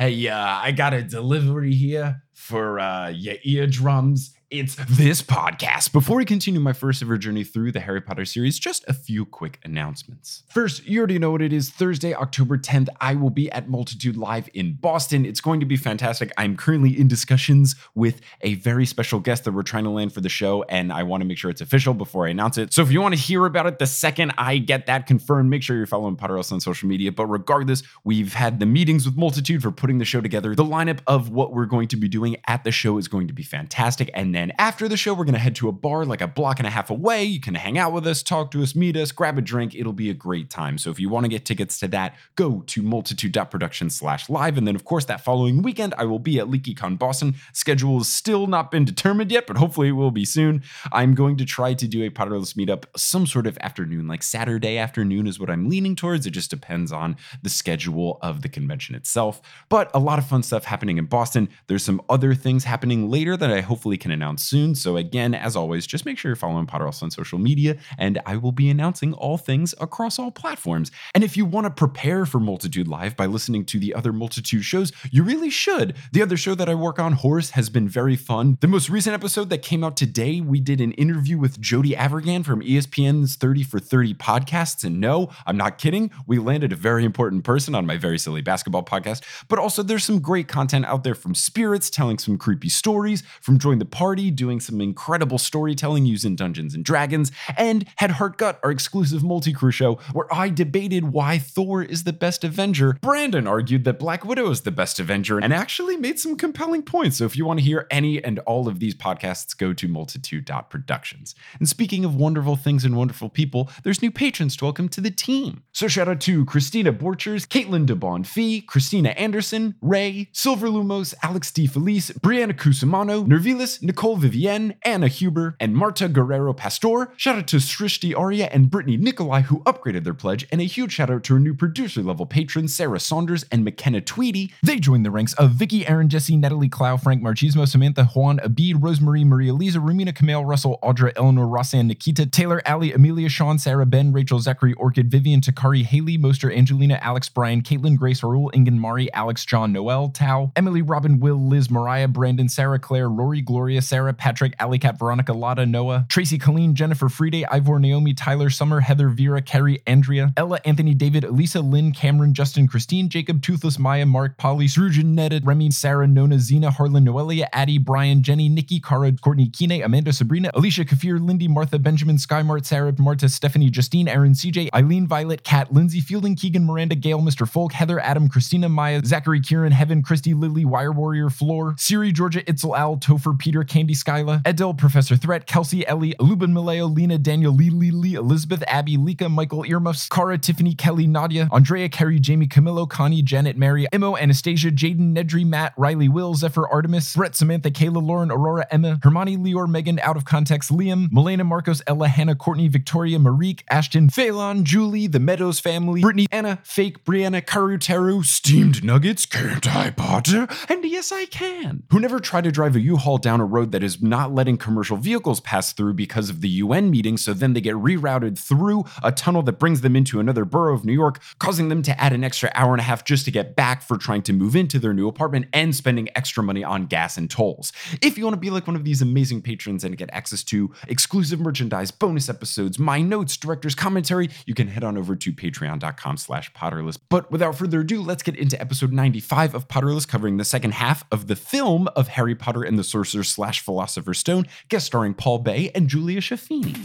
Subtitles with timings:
[0.00, 5.92] Hey, uh, I got a delivery here for uh, your eardrums it's this podcast.
[5.92, 9.24] Before we continue my first ever journey through the Harry Potter series, just a few
[9.24, 10.42] quick announcements.
[10.48, 11.70] First, you already know what it is.
[11.70, 15.24] Thursday, October 10th, I will be at Multitude Live in Boston.
[15.24, 16.32] It's going to be fantastic.
[16.36, 20.20] I'm currently in discussions with a very special guest that we're trying to land for
[20.20, 22.72] the show, and I want to make sure it's official before I announce it.
[22.72, 25.62] So if you want to hear about it the second I get that confirmed, make
[25.62, 27.12] sure you're following Potterless on social media.
[27.12, 30.56] But regardless, we've had the meetings with Multitude for putting the show together.
[30.56, 33.32] The lineup of what we're going to be doing at the show is going to
[33.32, 34.10] be fantastic.
[34.12, 36.58] And then after the show, we're going to head to a bar like a block
[36.58, 37.24] and a half away.
[37.24, 39.74] You can hang out with us, talk to us, meet us, grab a drink.
[39.74, 40.78] It'll be a great time.
[40.78, 44.56] So if you want to get tickets to that, go to multitude.production slash live.
[44.56, 47.34] And then, of course, that following weekend, I will be at LeakyCon Boston.
[47.52, 50.62] Schedule has still not been determined yet, but hopefully it will be soon.
[50.92, 54.78] I'm going to try to do a Potterless meetup some sort of afternoon, like Saturday
[54.78, 56.26] afternoon is what I'm leaning towards.
[56.26, 59.42] It just depends on the schedule of the convention itself.
[59.68, 61.48] But a lot of fun stuff happening in Boston.
[61.66, 64.74] There's some other things happening later that I hopefully can announce soon.
[64.74, 68.36] So, again, as always, just make sure you're following Potterless on social media, and I
[68.36, 70.90] will be announcing all things across all platforms.
[71.14, 74.64] And if you want to prepare for Multitude Live by listening to the other Multitude
[74.64, 75.94] shows, you really should.
[76.12, 78.58] The other show that I work on, Horse, has been very fun.
[78.60, 82.44] The most recent episode that came out today, we did an interview with Jody Avirgan
[82.44, 84.84] from ESPN's 30 for 30 podcasts.
[84.84, 86.10] And no, I'm not kidding.
[86.26, 89.22] We landed a very important person on my very silly basketball podcast.
[89.48, 93.58] But also, there's some great content out there from spirits telling some creepy stories, from
[93.58, 98.72] Join the Party doing some incredible storytelling using Dungeons and Dragons, and had Heartgut, our
[98.72, 102.98] exclusive multi crew show, where I debated why Thor is the best Avenger.
[103.00, 107.18] Brandon argued that Black Widow is the best Avenger and actually made some compelling points.
[107.18, 111.34] So if you want to hear any and all of these podcasts, go to multitude.productions.
[111.58, 115.10] And speaking of wonderful things and wonderful people, there's new patrons to welcome to the
[115.10, 115.62] team.
[115.72, 121.52] So shout out to Christina Borchers, Caitlin DeBon Fee, Christina Anderson, Ray, Silver Lumos, Alex
[121.52, 121.66] D.
[121.66, 127.12] Felice, Brianna Cusimano, Nervilis, Nicole Vivienne, Anna Huber, and Marta Guerrero Pastor.
[127.16, 130.92] Shout out to Srishti Arya and Brittany Nikolai who upgraded their pledge, and a huge
[130.92, 134.52] shout out to our new producer level patrons Sarah Saunders and McKenna Tweedy.
[134.62, 138.82] They joined the ranks of Vicky, Aaron, Jesse, Natalie, Clow, Frank Marchismo, Samantha, Juan, Abid,
[138.82, 143.86] Rosemary, Maria Lisa, Rumina, Camille, Russell, Audra, Eleanor, Rossan, Nikita, Taylor, Ali, Amelia, Sean, Sarah,
[143.86, 148.78] Ben, Rachel, Zachary, Orchid, Vivian, Takari, Haley, Moster, Angelina, Alex, Brian, Caitlin, Grace, Arul, Ingen,
[148.78, 153.82] Mari, Alex, John, Noel, Tao, Emily, Robin, Will, Liz, Mariah, Brandon, Sarah, Claire, Rory, Gloria,
[153.82, 158.80] Sarah, Patrick, Ali Cat, Veronica, Lotta, Noah, Tracy, Colleen, Jennifer, Friday, Ivor, Naomi, Tyler, Summer,
[158.80, 164.06] Heather, Vera, Carrie, Andrea, Ella, Anthony, David, Elisa, Lynn, Cameron, Justin, Christine, Jacob, Toothless, Maya,
[164.06, 169.12] Mark, Polly, Srujan, Netted, Remy, Sarah, Nona, Zena, Harlan, Noelia, Addie, Brian, Jenny, Nikki, Cara,
[169.12, 174.32] Courtney, Kine, Amanda, Sabrina, Alicia, Kafir, Lindy, Martha, Benjamin, Skymart, Sarah, Marta, Stephanie, Justine, Aaron,
[174.32, 177.48] CJ, Eileen, Violet, Kat, Lindsay, Fielding, Keegan, Miranda, Gail, Mr.
[177.48, 182.42] Folk, Heather, Adam, Christina, Maya, Zachary, Kieran, Heaven, Christy, Lily, Wire Warrior, Floor, Siri, Georgia,
[182.42, 187.50] Itzel, Al, Topher, Peter, Candy, Skyla, Edel, Professor Threat, Kelsey, Ellie, Lubin, Maleo, Lena, Daniel,
[187.50, 192.46] Lee, Lee, Lee, Elizabeth, Abby, Lika, Michael, Earmuffs, Cara, Tiffany, Kelly, Nadia, Andrea, Carrie, Jamie,
[192.46, 197.70] Camillo, Connie, Janet, Mary, Imo, Anastasia, Jaden, Nedry, Matt, Riley, Will, Zephyr, Artemis, Brett, Samantha,
[197.70, 202.34] Kayla, Lauren, Aurora, Emma, Hermione, Leor, Megan, Out of Context, Liam, Melena, Marcos, Ella, Hannah,
[202.34, 208.22] Courtney, Victoria, Marique, Ashton, Phelan, Julie, the Meadows family, Brittany, Anna, Fake, Brianna, Karu, Teru,
[208.22, 210.46] Steamed Nuggets, can't I, Potter?
[210.68, 211.84] And yes, I can.
[211.90, 214.96] Who never tried to drive a U-Haul down a road that is not letting commercial
[214.96, 219.12] vehicles pass through because of the UN meeting, so then they get rerouted through a
[219.12, 222.24] tunnel that brings them into another borough of New York, causing them to add an
[222.24, 224.94] extra hour and a half just to get back for trying to move into their
[224.94, 227.72] new apartment and spending extra money on gas and tolls.
[228.02, 230.72] If you want to be like one of these amazing patrons and get access to
[230.88, 236.16] exclusive merchandise, bonus episodes, my notes, director's commentary, you can head on over to patreon.com
[236.16, 236.98] slash potterless.
[237.08, 241.04] But without further ado, let's get into episode 95 of Potterless, covering the second half
[241.12, 245.38] of the film of Harry Potter and the Sorcerer slash Philosopher's Stone, guest starring Paul
[245.38, 246.76] Bay and Julia Shafini.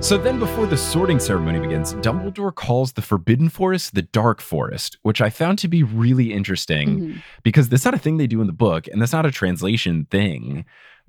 [0.00, 4.98] So then, before the sorting ceremony begins, Dumbledore calls the Forbidden Forest the Dark Forest,
[5.02, 7.22] which I found to be really interesting Mhm.
[7.42, 10.06] because that's not a thing they do in the book, and that's not a translation
[10.08, 10.64] thing.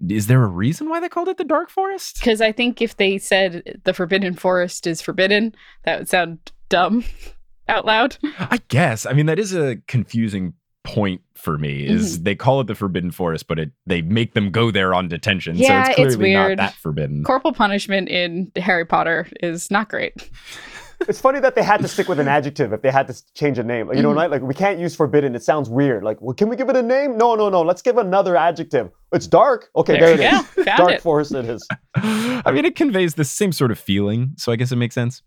[0.09, 2.19] Is there a reason why they called it the Dark Forest?
[2.19, 5.55] Because I think if they said the Forbidden Forest is forbidden,
[5.85, 7.03] that would sound dumb
[7.67, 8.17] out loud.
[8.39, 9.05] I guess.
[9.05, 10.53] I mean, that is a confusing
[10.83, 11.85] point for me.
[11.85, 15.07] Is they call it the Forbidden Forest, but it they make them go there on
[15.07, 17.23] detention, Yeah, so it's it's clearly not that forbidden.
[17.23, 20.29] Corporal punishment in Harry Potter is not great.
[21.01, 23.59] it's funny that they had to stick with an adjective if they had to change
[23.59, 23.91] a name.
[23.93, 24.15] You know, Mhm.
[24.15, 24.31] right?
[24.31, 25.35] Like we can't use forbidden.
[25.35, 26.03] It sounds weird.
[26.05, 27.17] Like, well, can we give it a name?
[27.17, 27.63] No, no, no.
[27.63, 28.89] Let's give another adjective.
[29.13, 29.69] It's dark.
[29.75, 30.41] Okay, There there, it is.
[30.49, 30.63] go.
[30.65, 31.01] Found Dark it.
[31.01, 31.65] forest it is.
[31.95, 35.21] I mean, it conveys the same sort of feeling, so I guess it makes sense.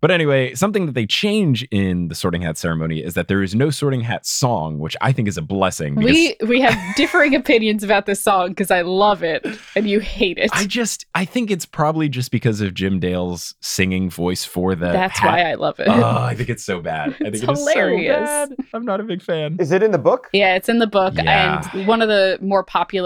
[0.00, 3.52] But anyway, something that they change in the Sorting Hat ceremony is that there is
[3.54, 5.96] no Sorting Hat song, which I think is a blessing.
[5.96, 9.44] Because We we have differing opinions about this song because I love it
[9.74, 10.50] and you hate it.
[10.54, 14.86] I just, I think it's probably just because of Jim Dale's singing voice for the.
[14.92, 15.26] That's hat.
[15.32, 15.88] why I love it.
[15.88, 17.10] Oh, I think it's so bad.
[17.10, 18.16] I think It's it is hilarious.
[18.28, 18.66] so bad.
[18.74, 19.56] I'm not a big fan.
[19.58, 20.28] Is it in the book?
[20.32, 21.14] Yeah, it's in the book.
[21.16, 21.68] Yeah.
[21.74, 23.01] And one of the more popular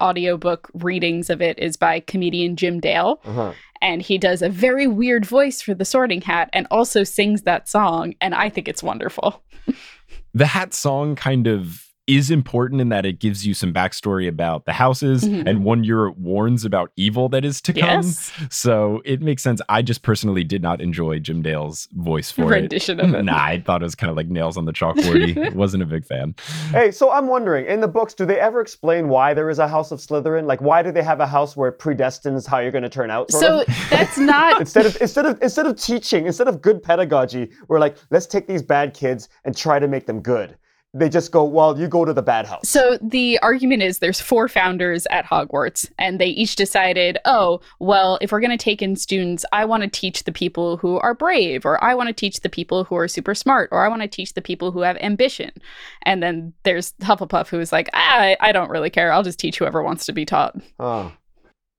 [0.00, 3.20] audiobook readings of it is by comedian Jim Dale.
[3.24, 3.52] Uh-huh.
[3.80, 7.68] And he does a very weird voice for the sorting hat and also sings that
[7.68, 8.14] song.
[8.20, 9.42] And I think it's wonderful.
[10.34, 14.64] the hat song kind of is important in that it gives you some backstory about
[14.64, 15.46] the houses Mhm.
[15.46, 18.32] and one year it warns about evil that is to come Yes.
[18.50, 22.98] so it makes sense i just personally did not enjoy jim dale's voice for Rendition
[22.98, 23.22] it of it.
[23.24, 26.04] nah i thought it was kind of like nails on the chalkboardy wasn't a big
[26.06, 26.34] fan
[26.72, 29.68] Hey, so I'm wondering, in the books, do they ever explain why there is a
[29.68, 30.46] house of Slytherin?
[30.46, 33.10] Like, why do they have a house where it predestines how you're going to turn
[33.10, 33.30] out?
[33.30, 33.66] sort So of?
[33.90, 34.60] that's not.
[34.64, 38.46] instead of instead of instead of teaching, instead of good pedagogy, we're like, let's take
[38.46, 40.56] these bad kids and try to make them good.
[40.98, 42.68] They just go, well, you go to the bad house.
[42.68, 48.18] So the argument is there's four founders at Hogwarts, and they each decided, oh, well,
[48.20, 51.14] if we're going to take in students, I want to teach the people who are
[51.14, 54.02] brave, or I want to teach the people who are super smart, or I want
[54.02, 55.50] to teach the people who have ambition.
[56.02, 59.12] And then there's Hufflepuff who is like, ah, I, I don't really care.
[59.12, 60.56] I'll just teach whoever wants to be taught.
[60.80, 61.12] Oh,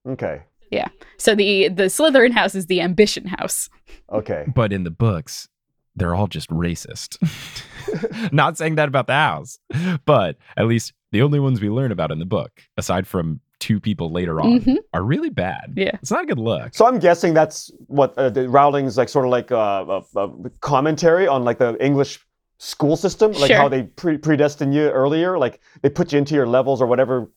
[0.07, 0.87] okay, Yeah.
[1.17, 3.69] So the the Slytherin house is the ambition house.
[4.11, 4.45] okay.
[4.55, 5.49] but in the books
[5.99, 7.17] they're all just racist
[8.31, 9.59] not saying that about the house
[10.05, 13.79] but at least the only ones we learn about in the book aside from two
[13.79, 14.77] people later on Mhm.
[14.93, 15.91] are really bad Yeah.
[16.01, 19.25] it's not a good look So I'm guessing that's what uh, the Rowling's like, sort
[19.25, 22.19] of like uh, a, a commentary on like the English
[22.57, 23.57] school system, like Sure.
[23.57, 27.29] how they pre- predestine you earlier, like they put you into your levels or whatever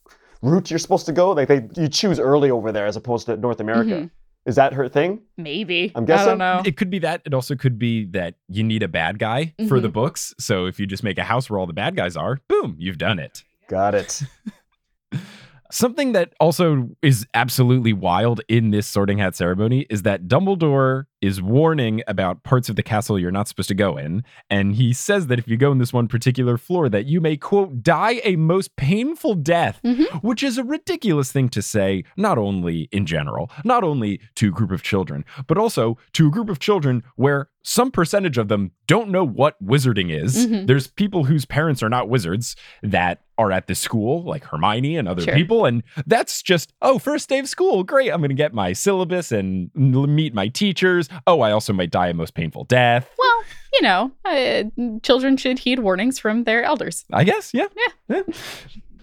[0.43, 1.31] route you're supposed to go.
[1.33, 3.91] Like they you choose early over there as opposed to North America.
[3.95, 4.11] Mhm.
[4.45, 5.23] Is that her thing?
[5.37, 5.93] Maybe.
[5.95, 6.13] I'm guessing.
[6.13, 6.39] I guessing.
[6.39, 6.63] don't know.
[6.65, 7.23] It could be that.
[7.25, 9.93] It also could be that you need a bad guy for the mm-hmm.
[9.93, 10.35] books.
[10.39, 12.99] So if you just make a house where all the bad guys are, boom, you've
[12.99, 13.45] done it.
[13.69, 14.23] Got it.
[15.71, 21.41] Something that also is absolutely wild in this sorting hat ceremony is that Dumbledore is
[21.41, 24.25] warning about parts of the castle you're not supposed to go in.
[24.51, 27.37] And he says that if you go in this one particular floor, that you may,
[27.37, 30.23] quote, die a most painful death, Mhm.
[30.23, 34.51] which is a ridiculous thing to say, not only in general, not only to a
[34.53, 38.73] group of children, but also to a group of children where some percentage of them
[38.89, 40.49] don't know what wizarding is.
[40.49, 40.67] Mhm.
[40.67, 45.07] There's people whose parents are not wizards that are at this school, like Hermione and
[45.09, 45.35] other Sure.
[45.35, 45.65] people.
[45.65, 47.85] And that's just, oh, first day of school.
[47.85, 48.11] Great.
[48.11, 51.09] I'm going to get my syllabus and meet my teachers.
[51.27, 53.11] Oh, I also might die a most painful death.
[53.19, 53.43] Well,
[53.75, 54.65] you know, uh,
[55.03, 57.05] children should heed warnings from their elders.
[57.13, 57.67] I guess, yeah.
[58.09, 58.23] Yeah.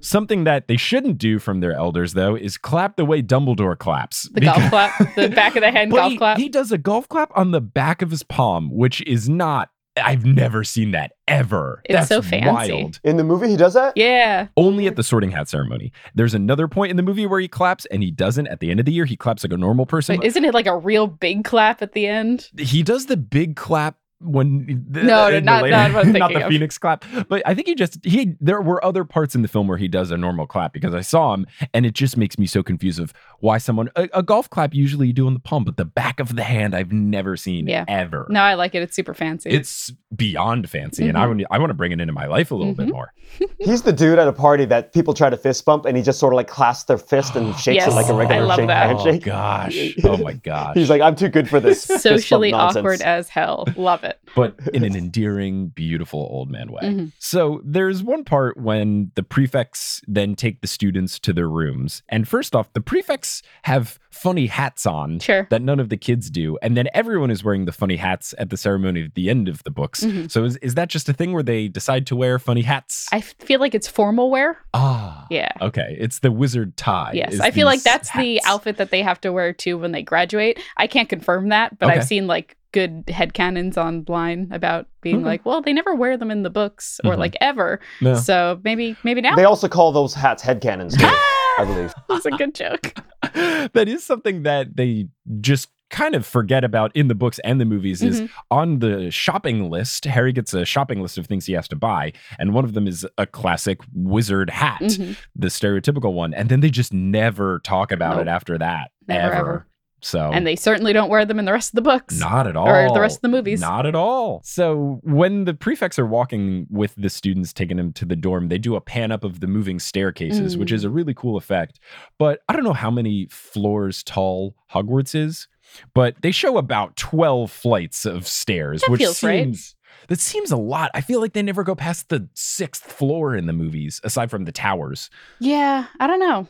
[0.02, 4.30] Something that they shouldn't do from their elders, though, is clap the way Dumbledore claps.
[4.34, 6.38] The golf clap, the back of the hand But golf he, clap.
[6.38, 9.72] he does a golf clap on the back of his palm, which is not.
[10.00, 11.82] I've never seen that ever.
[11.86, 12.74] It's That's so fancy.
[12.74, 13.00] wild.
[13.04, 13.96] In the movie, he does that.
[13.96, 14.48] yeah.
[14.58, 15.92] Only at the sorting hat ceremony.
[16.16, 18.48] There's another point in the movie where he claps, and he doesn't.
[18.48, 20.18] At the end of the year, he claps like a normal person.
[20.20, 22.50] Wait, isn't it like a real big clap at the end?
[22.58, 26.12] he does the big clap when the, No, in the not- later- not what I'm
[26.20, 26.50] not the of.
[26.50, 29.68] phoenix clap but i think he just he there were other parts in the film
[29.68, 32.46] where he does a normal clap because i saw him and it just makes me
[32.46, 35.64] so confused of why someone a, a golf clap usually you do on the palm
[35.64, 37.86] but the back of the hand i've never seen Yeah.
[37.88, 38.82] ever No, I like it.
[38.82, 39.50] It's super fancy.
[39.52, 41.28] it's beyond fancy and i Mhm.
[41.30, 42.92] want i want to bring it into my life a little bit Mhm.
[42.94, 43.14] more
[43.60, 46.18] He's the dude at a party that people try to fist bump, and he just
[46.20, 48.86] sort of like clasps their fist and shakes it like a regular love shake that.
[48.90, 49.24] oh handshake.
[49.24, 51.84] gosh oh my gosh He's like, I'm too good for this.
[51.84, 53.66] Socially awkward as hell.
[53.78, 54.09] Love it.
[54.36, 56.82] But in an endearing, beautiful old man way.
[56.84, 57.12] Mhm.
[57.20, 62.04] So there's one part when the prefects then take the students to their rooms.
[62.10, 65.48] And first off, the prefects have funny hats on Sure.
[65.50, 66.58] that none of the kids do.
[66.62, 69.64] And then everyone is wearing the funny hats at the ceremony at the end of
[69.64, 70.04] the books.
[70.04, 70.30] Mhm.
[70.32, 73.08] So is, is that just a thing where they decide to wear funny hats?
[73.12, 74.58] I feel like it's formal wear.
[74.74, 75.26] ah.
[75.30, 75.52] Yeah.
[75.62, 75.96] Okay.
[76.00, 77.12] It's the wizard tie.
[77.14, 79.92] Yes, I feel like these that's the outfit that they have to wear too when
[79.92, 80.60] they graduate.
[80.78, 82.00] I can't confirm that, but Okay.
[82.00, 85.26] I've seen like good headcanons online about being Okay.
[85.26, 87.18] like, well, they never wear them in the books or Mhm.
[87.20, 87.80] like ever.
[88.02, 88.16] No.
[88.16, 91.94] So maybe maybe now They also call those hats headcanons, too, I believe.
[92.10, 92.94] that's a good joke.
[93.74, 95.08] that is something that they
[95.42, 98.30] just kind of forget about in the books and the movies is Mhm.
[98.52, 102.14] on the shopping list harry gets a shopping list of things he has to buy
[102.38, 105.18] and one of them is a classic wizard hat Mhm.
[105.36, 108.28] the stereotypical one and then they just never talk about Nope.
[108.28, 109.36] it after that Never, ever.
[109.36, 109.66] ever.
[110.02, 112.20] So And they certainly don't wear them in the rest of the books.
[112.20, 112.68] not at all.
[112.68, 113.60] Or the rest of the movies.
[113.62, 114.42] Not at all.
[114.44, 118.58] So when the prefects are walking with the students, taking them to the dorm, they
[118.58, 120.76] do a pan up of the moving staircases, which Mm.
[120.76, 121.80] is a really cool effect.
[122.18, 125.48] But I don't know how many floors tall Hogwarts is,
[125.94, 129.44] but they show about 12 flights of stairs, That which feels right.
[129.46, 129.76] seems
[130.08, 130.90] that seems a lot.
[130.94, 134.46] I feel like they never go past the sixth floor in the movies, aside from
[134.46, 135.10] the towers.
[135.40, 136.48] Yeah, I don't know.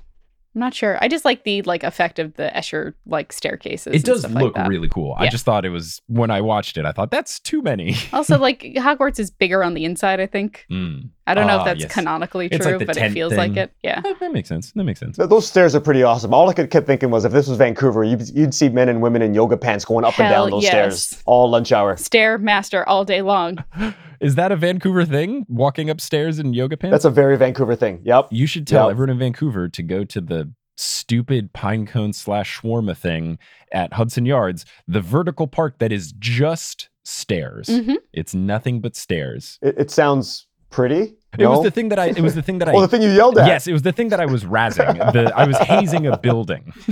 [0.55, 0.97] I'm not sure.
[0.99, 3.93] I just like the like effect of the Escher like staircases.
[3.93, 5.15] It does look like really cool.
[5.17, 7.95] I just thought it was when I watched it, I thought that's too many.
[8.13, 10.19] Also, like Hogwarts is bigger on the inside.
[10.19, 10.65] I think.
[10.71, 11.09] Mm.
[11.29, 11.93] I don't know Ah, if that's yes.
[11.93, 13.71] canonically true, like but it tent feels like it.
[13.83, 14.01] Yeah.
[14.05, 14.71] Eh, That makes sense.
[14.71, 15.17] That makes sense.
[15.17, 16.33] Those stairs are pretty awesome.
[16.33, 19.01] All I could kept thinking was if this was Vancouver, you'd, you'd see men and
[19.01, 20.71] women in yoga pants going up and down those yes.
[21.03, 21.95] stairs all lunch hour.
[21.97, 23.63] Stair master all day long.
[24.19, 25.45] Is that a Vancouver thing?
[25.47, 26.91] Walking upstairs in yoga pants?
[26.91, 28.01] That's a very Vancouver thing.
[28.03, 28.27] Yep.
[28.31, 28.91] you should tell Yep.
[28.91, 33.37] everyone in Vancouver to go to the stupid pinecone slash shawarma thing
[33.71, 37.67] at Hudson Yards, the vertical park that is just stairs.
[37.69, 39.57] hmm It's nothing but stairs.
[39.61, 41.15] It, it sounds pretty.
[41.37, 42.07] It was the thing that I.
[42.07, 42.73] It was the thing that I.
[42.73, 43.47] Oh, the thing you yelled at.
[43.47, 45.13] yes, it was the thing that I was razzing.
[45.13, 46.73] The, I was hazing a building.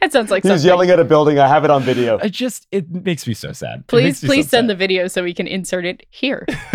[0.00, 1.38] That sounds like He was yelling at a building.
[1.38, 2.18] I have it on video.
[2.18, 3.86] It just it makes me so sad.
[3.86, 4.68] Please, please so send sad.
[4.68, 6.44] the video so we can insert it here.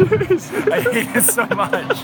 [0.00, 1.98] I hate it so much.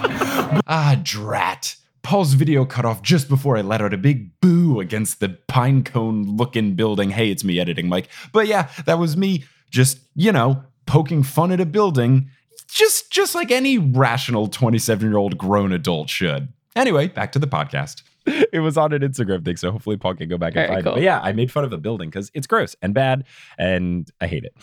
[0.66, 1.76] ah, drat.
[2.04, 6.38] Paul's video cut off just before I let out a big boo against the pinecone
[6.38, 7.10] looking building.
[7.10, 8.08] Hey, it's me editing, Mike.
[8.30, 12.28] But yeah, that was me just, you know, poking fun at a building,
[12.68, 16.52] just just like any rational 27-year-old grown adult should.
[16.76, 18.02] Anyway, back to the podcast.
[18.26, 20.84] It was on an Instagram thing, so hopefully Paul can go back and Very find
[20.84, 20.92] cool.
[20.92, 20.96] it.
[20.96, 23.24] But yeah, I made fun of a building because it's gross and bad,
[23.58, 24.54] and I hate it.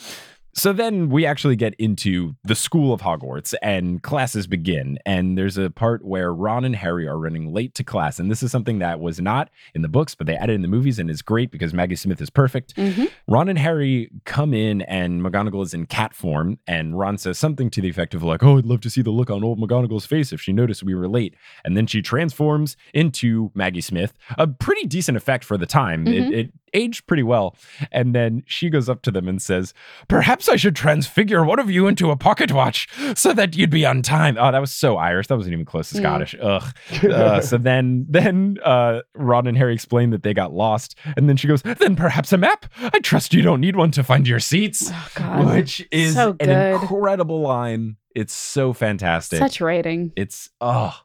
[0.54, 5.00] So then we actually get into the school of Hogwarts and classes begin.
[5.06, 8.20] And there's a part where Ron and Harry are running late to class.
[8.20, 10.68] And this is something that was not in the books, but they added in the
[10.68, 12.74] movies and is great because Maggie Smith is perfect.
[12.76, 16.60] hmm Ron and Harry come in and McGonagall is in cat form.
[16.68, 19.10] And Ron says something to the effect of, like, oh, I'd love to see the
[19.12, 21.34] look on old McGonagall's face if she noticed we were late.
[21.64, 24.14] And then she transforms into Maggie Smith.
[24.38, 26.08] A pretty decent effect for the time.
[26.08, 26.34] It, Mhm.
[26.34, 27.56] it aged pretty well.
[27.92, 29.74] And then she goes up to them and says,
[30.08, 33.86] Perhaps I should transfigure one of you into a pocket watch so that you'd be
[33.86, 34.38] on time.
[34.40, 35.28] Oh, that was so Irish.
[35.28, 36.00] That wasn't even close to Mm.
[36.02, 36.36] Scottish.
[36.42, 36.64] Ugh.
[37.12, 41.36] Uh, so then, then uh, Ron and Harry explain that they got lost, and then
[41.38, 42.66] she goes, "Then perhaps a map.
[42.80, 46.36] I trust you don't need one to find your seats." Oh God, Which is So
[46.40, 47.98] an incredible line.
[48.16, 49.40] It's so fantastic.
[49.40, 50.12] such writing.
[50.16, 50.96] it's oh.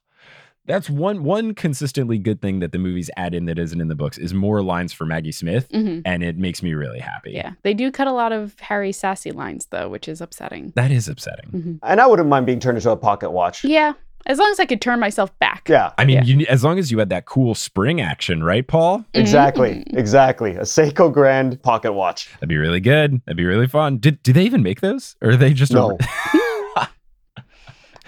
[0.66, 3.94] That's one one consistently good thing that the movies add in that isn't in the
[3.94, 7.32] books is more lines for Maggie Smith, hmm and it makes me really happy.
[7.32, 10.72] Yeah, they do cut a lot of Harry sassy lines though, which is upsetting.
[10.76, 11.50] That is upsetting.
[11.50, 13.64] hmm And I wouldn't mind being turned into a pocket watch.
[13.64, 13.92] Yeah,
[14.26, 15.68] as long as I could turn myself back.
[15.68, 16.24] Yeah, I mean, Yeah.
[16.24, 19.04] you, as long as you had that cool spring action, right, Paul?
[19.14, 19.84] exactly.
[19.92, 19.96] Mhm.
[19.98, 20.56] Exactly.
[20.56, 22.32] A Seiko Grand pocket watch.
[22.34, 23.20] That'd be really good.
[23.24, 23.98] That'd be really fun.
[23.98, 25.98] Did do they even make those, or are they just a- No.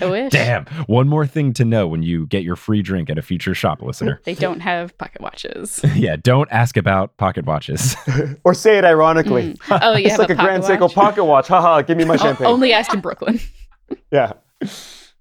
[0.00, 0.32] I wish.
[0.32, 0.66] Damn.
[0.86, 3.82] One more thing to know when you get your free drink at a future shop
[3.82, 4.20] listener.
[4.24, 5.80] They don't have pocket watches.
[5.94, 7.96] yeah, don't ask about pocket watches.
[8.44, 9.54] or say it ironically.
[9.54, 9.78] Mm.
[9.82, 11.48] Oh, you it's have like a a, Grand pocket Seiko pocket watch.
[11.48, 12.46] Haha, give me my O- champagne.
[12.46, 13.40] only asked in Brooklyn.
[14.10, 14.32] yeah.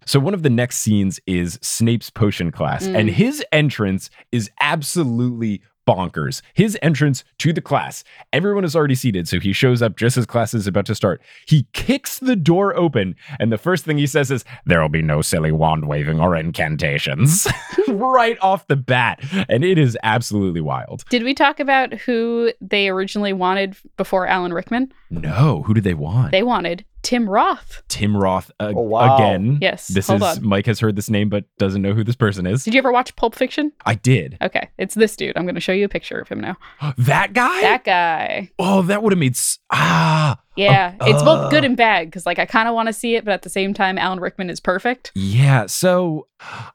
[0.05, 2.97] so one of the next scenes is Snape's potion class, Mm.
[2.99, 6.41] and his entrance is absolutely bonkers.
[6.53, 8.03] His entrance to the class.
[8.33, 11.21] Everyone is already seated, so he shows up just as class is about to start.
[11.47, 15.21] He kicks the door open, and the first thing he says is, There'll be no
[15.21, 17.47] silly wand waving or incantations.
[17.87, 19.23] right off the bat.
[19.49, 21.03] And it is absolutely wild.
[21.09, 24.91] Did we talk about who they originally wanted before Alan Rickman?
[25.09, 26.31] No, who did they want?
[26.31, 27.83] They wanted Tim Roth.
[27.87, 29.15] Tim Roth uh, Oh, wow.
[29.15, 29.59] again.
[29.61, 29.87] Yes.
[29.87, 30.45] This hold is on.
[30.45, 32.65] Mike has heard this name but doesn't know who this person is.
[32.65, 33.71] Did you ever watch Pulp Fiction?
[33.85, 34.37] I did.
[34.41, 35.37] Okay, it's this dude.
[35.37, 36.57] I'm going to show you a picture of him now.
[36.97, 37.61] that guy?
[37.61, 38.51] That guy.
[38.59, 40.37] oh, that would have made s- ah.
[40.57, 41.67] Yeah, it's both good uh.
[41.67, 43.73] and bad because, like, I kind of want to see it, but at the same
[43.73, 45.13] time, Alan Rickman is perfect.
[45.15, 46.27] Yeah, so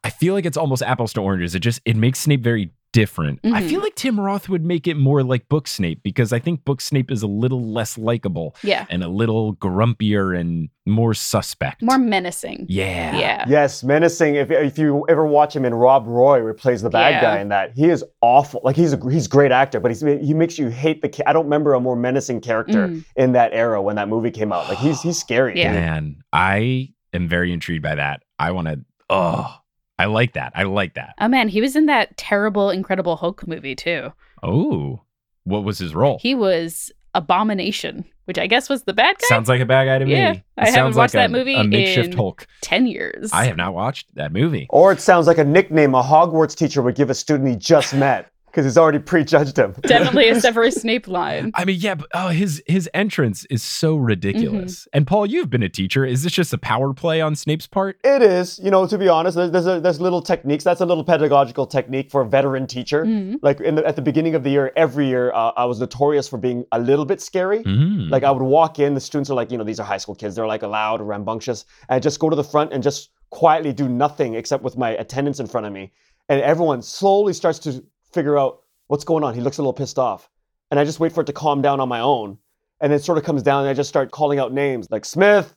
[0.03, 1.55] I feel like it's almost apples to oranges.
[1.55, 3.41] It just it makes Snape very different.
[3.45, 3.69] I Mhm.
[3.69, 6.81] feel like Tim Roth would make it more like Book Snape because I think Book
[6.81, 11.81] Snape is a little less likable Yeah, and a little grumpier and more suspect.
[11.83, 12.67] more menacing.
[12.69, 13.17] Yeah.
[13.17, 13.45] Yeah.
[13.49, 14.35] Yes, menacing.
[14.35, 17.21] If, if you ever watch him in Rob Roy, where he plays the bad Yeah.
[17.23, 18.61] guy in that, he is awful.
[18.65, 21.29] Like he's a he's a great actor, but he's, he makes you hate the.
[21.29, 23.05] I don't remember a more menacing character Mm.
[23.17, 24.69] in that era when that movie came out.
[24.69, 25.59] Like he's he's scary.
[25.59, 25.73] Yeah.
[25.73, 28.23] Man, I am very intrigued by that.
[28.39, 28.81] I want to.
[29.09, 29.55] Oh,
[30.02, 30.52] I like that.
[30.54, 31.14] I like that.
[31.21, 34.12] Oh man, he was in that terrible Incredible Hulk movie too.
[34.42, 35.00] Oh,
[35.44, 36.18] what was his role?
[36.21, 38.04] He was Abomination.
[38.25, 39.26] which I guess was the bad guy.
[39.26, 40.12] Sounds like a bad guy to me.
[40.12, 42.47] Yeah, It I haven't sounds watched like that a- movie A makeshift in- Hulk.
[42.62, 43.30] 10 years.
[43.32, 44.66] I have not watched that movie.
[44.71, 47.92] Or it sounds like a nickname a Hogwarts teacher would give a student he just
[47.94, 49.75] met because he's already prejudged him.
[49.82, 51.52] Definitely a Severus Snape line.
[51.54, 54.80] I mean, yeah, but oh, his his entrance is so ridiculous.
[54.80, 54.97] Mm-hmm.
[54.97, 56.04] And Paul, you've been a teacher.
[56.04, 57.99] Is this just a power play on Snape's part?
[58.04, 60.64] It is, you know, to be honest, there's there's, a, there's little techniques.
[60.64, 63.04] That's a little pedagogical technique for a veteran teacher.
[63.04, 63.38] Mhm.
[63.42, 66.28] Like in the, at the beginning of the year, every year, uh, I was notorious
[66.28, 67.62] for being a little bit scary.
[67.64, 68.11] Mm.
[68.11, 70.14] Like I would walk in, the students are like, you know, these are high school
[70.14, 70.37] kids.
[70.37, 71.64] They're like loud, rambunctious.
[71.88, 74.90] And I just go to the front and just quietly do nothing except with my
[74.90, 75.92] attendants in front of me.
[76.28, 79.35] And everyone slowly starts to figure out what's going on.
[79.35, 80.28] He looks a little pissed off.
[80.71, 82.38] And I just wait for it to calm down on my own.
[82.81, 85.54] And it sort of comes down and I just start calling out names like Smith,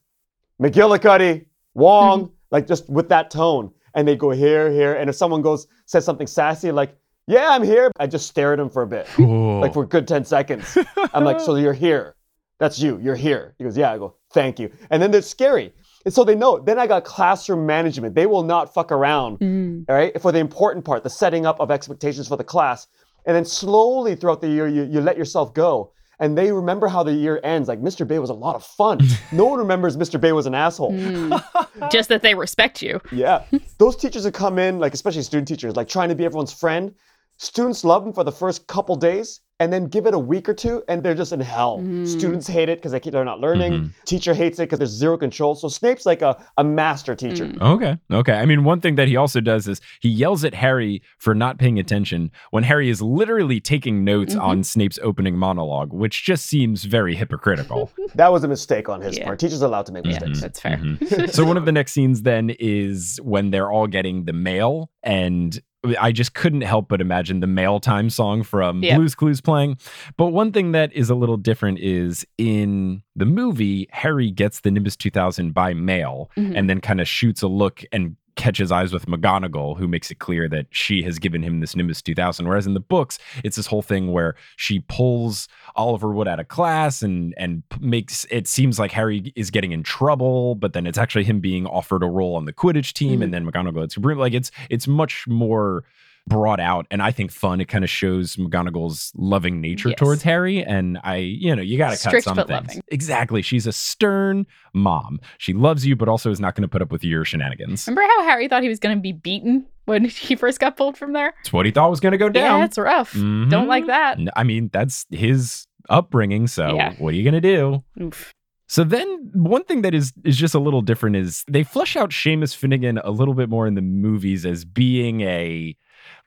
[0.62, 2.34] McGillicuddy, Wong, mm-hmm.
[2.52, 3.72] like just with that tone.
[3.94, 4.94] And they go here, here.
[4.94, 6.98] And if someone goes, says something sassy, like,
[7.28, 9.60] yeah, I'm here, I just stare at him for a bit Cool.
[9.60, 10.78] like for a good 10 seconds.
[11.14, 12.16] I'm like, so you're here.
[12.60, 13.00] That's you.
[13.02, 13.56] You're here.
[13.58, 13.92] He goes, yeah.
[13.92, 14.70] I go, thank you.
[14.92, 15.74] And then they're scary.
[16.06, 16.60] And so they know.
[16.60, 18.14] Then I got classroom management.
[18.16, 19.86] They will not fuck around, Mm.
[19.90, 22.88] all right, for the important part, the setting up of expectations for the class.
[23.26, 25.92] And then slowly throughout the year, you, you let yourself go.
[26.20, 27.68] And they remember how the year ends.
[27.68, 28.08] Like, Mr.
[28.08, 29.00] Bay was a lot of fun.
[29.32, 30.22] no one remembers Mr.
[30.22, 30.94] Bay was an asshole.
[30.94, 31.92] Mm.
[31.92, 33.02] Just that they respect you.
[33.12, 33.44] Yeah.
[33.80, 36.94] Those teachers who come in, like especially student teachers, like trying to be everyone's friend,
[37.38, 40.54] students love them for the first couple days and then give it a week or
[40.54, 41.78] two and they're just in hell.
[41.78, 42.06] Mm-hmm.
[42.06, 43.72] Students hate it because they keep, they're not learning.
[43.72, 43.88] Mm-hmm.
[44.06, 45.56] Teacher hates it because there's zero control.
[45.56, 47.46] So Snape's like a, a master teacher.
[47.46, 47.62] Mm.
[47.62, 47.98] Okay.
[48.12, 48.34] Okay.
[48.34, 51.58] I mean, one thing that he also does is he yells at Harry for not
[51.58, 54.44] paying attention when Harry is literally taking notes mm-hmm.
[54.44, 57.92] on Snape's opening monologue, which just seems very hypocritical.
[58.16, 59.26] That was a mistake on his Yeah.
[59.26, 59.40] part.
[59.40, 60.40] Teachers are allowed to make Yeah, mistakes.
[60.42, 60.78] that's fair.
[60.78, 61.30] Mhm.
[61.34, 65.60] so one of the next scenes then is when they're all getting the mail and
[66.00, 68.98] I just couldn't help but imagine the mail time song from Yeah.
[68.98, 69.78] Blues Clues playing.
[70.18, 74.72] But one thing that is a little different is in the movie, Harry gets the
[74.72, 76.58] Nimbus 2000 by mail Mhm.
[76.58, 80.20] and then kind of shoots a look and catches eyes with McGonagall, who makes it
[80.20, 82.48] clear that she has given him this Nimbus 2000.
[82.48, 86.48] Whereas in the books, it's this whole thing where she pulls Oliver Wood out of
[86.48, 90.98] class and and makes it seems like Harry is getting in trouble, but then it's
[90.98, 93.36] actually him being offered a role on the Quidditch team, and mm.
[93.36, 94.18] then McGonagall supreme.
[94.18, 95.84] Like it's it's much more
[96.28, 97.62] brought out and I think fun.
[97.62, 100.00] It kind of shows McGonagall's loving nature Yes.
[100.00, 100.64] towards Harry.
[100.64, 102.68] And I, you know, you got to cut Strict some but things.
[102.70, 102.82] loving.
[102.90, 103.42] Exactly.
[103.44, 105.20] She's a stern mom.
[105.38, 107.86] She loves you, but also is not going to put up with your shenanigans.
[107.88, 110.98] Remember how Harry thought he was going to be beaten when he first got pulled
[110.98, 111.34] from there?
[111.42, 112.60] It's what he thought was going to go down.
[112.60, 113.14] Yeah, it's rough.
[113.14, 113.50] Mhm.
[113.52, 114.18] Don't like that.
[114.36, 116.48] I mean, that's his upbringing.
[116.48, 116.94] So Yeah.
[116.98, 117.84] what are you going to do?
[118.02, 118.34] Oof.
[118.68, 122.10] So then one thing that is is just a little different is they flesh out
[122.10, 125.76] Seamus Finnigan a little bit more in the movies as being a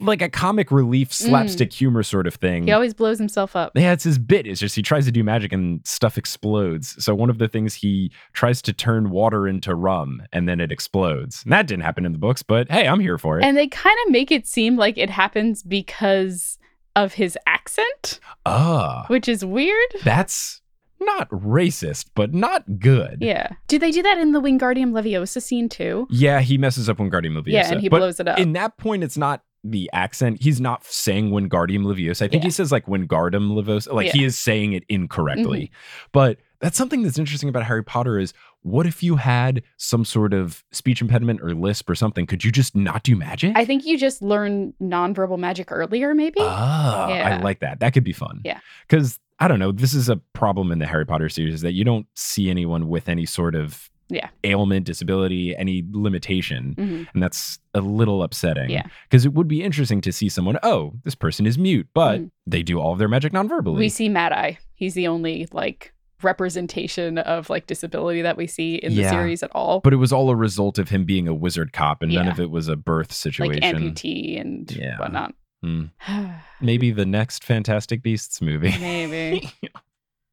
[0.01, 2.63] like a comic relief slapstick humor sort of thing.
[2.63, 2.67] Mm.
[2.67, 3.73] He always blows himself up.
[3.75, 4.47] Yeah, it's his bit.
[4.47, 7.03] It's just he tries to do magic and stuff explodes.
[7.05, 10.71] So one of the things he tries to turn water into rum and then it
[10.71, 11.43] explodes.
[11.43, 13.45] And that didn't happen in the books, but hey, I'm here for it.
[13.45, 16.59] And they kind of make it seem like it happens because
[16.95, 19.89] of his accent, Ah, which is weird.
[20.05, 20.61] that's
[21.01, 23.19] not racist, but not good.
[23.21, 23.51] Yeah.
[23.69, 26.09] Do they do that in the Wingardium Leviosa scene too?
[26.11, 27.53] Yeah, he messes up Wingardium Leviosa.
[27.53, 28.39] Yeah, and he blows it up.
[28.39, 30.41] In that point, it's not the accent.
[30.43, 32.23] He's not saying Wingardium Leviosa.
[32.23, 33.93] I think he says like Wingardium Leviosa.
[33.93, 34.11] Like Yeah.
[34.13, 34.19] Mm-hmm.
[34.19, 35.71] he is saying it incorrectly.
[36.13, 40.35] But that's something that's interesting about Harry Potter is what if you had some sort
[40.35, 42.27] of speech impediment or lisp or something?
[42.27, 43.53] Could you just not do magic?
[43.57, 46.41] I think you just learn nonverbal magic earlier, maybe.
[46.41, 47.81] Ah, I like that.
[47.81, 48.41] That could be fun.
[48.45, 48.59] Yeah.
[48.89, 51.73] Because I don't know, this is a problem in the Harry Potter series is that
[51.75, 54.29] you don't see anyone with any sort of Yeah.
[54.45, 56.75] ailment, disability, any limitation.
[56.79, 57.07] Mhm.
[57.13, 58.71] And that's a little upsetting.
[58.71, 58.87] Yeah.
[59.05, 62.31] Because it would be interesting to see someone, oh, this person is mute, but Mhm.
[62.47, 63.79] they do all of their magic non-verbally.
[63.79, 64.59] We see Mad Eye.
[64.75, 65.93] He's the only like
[66.23, 69.81] representation of like disability that we see in the series at all.
[69.81, 72.41] but it was all a result of him being a wizard cop, and none of
[72.41, 73.63] it was a birth situation.
[73.63, 74.97] like amputee and Yeah.
[74.99, 75.35] whatnot.
[75.63, 75.85] Hmm.
[76.61, 78.75] Maybe the next Fantastic Beasts movie.
[78.81, 79.49] Maybe.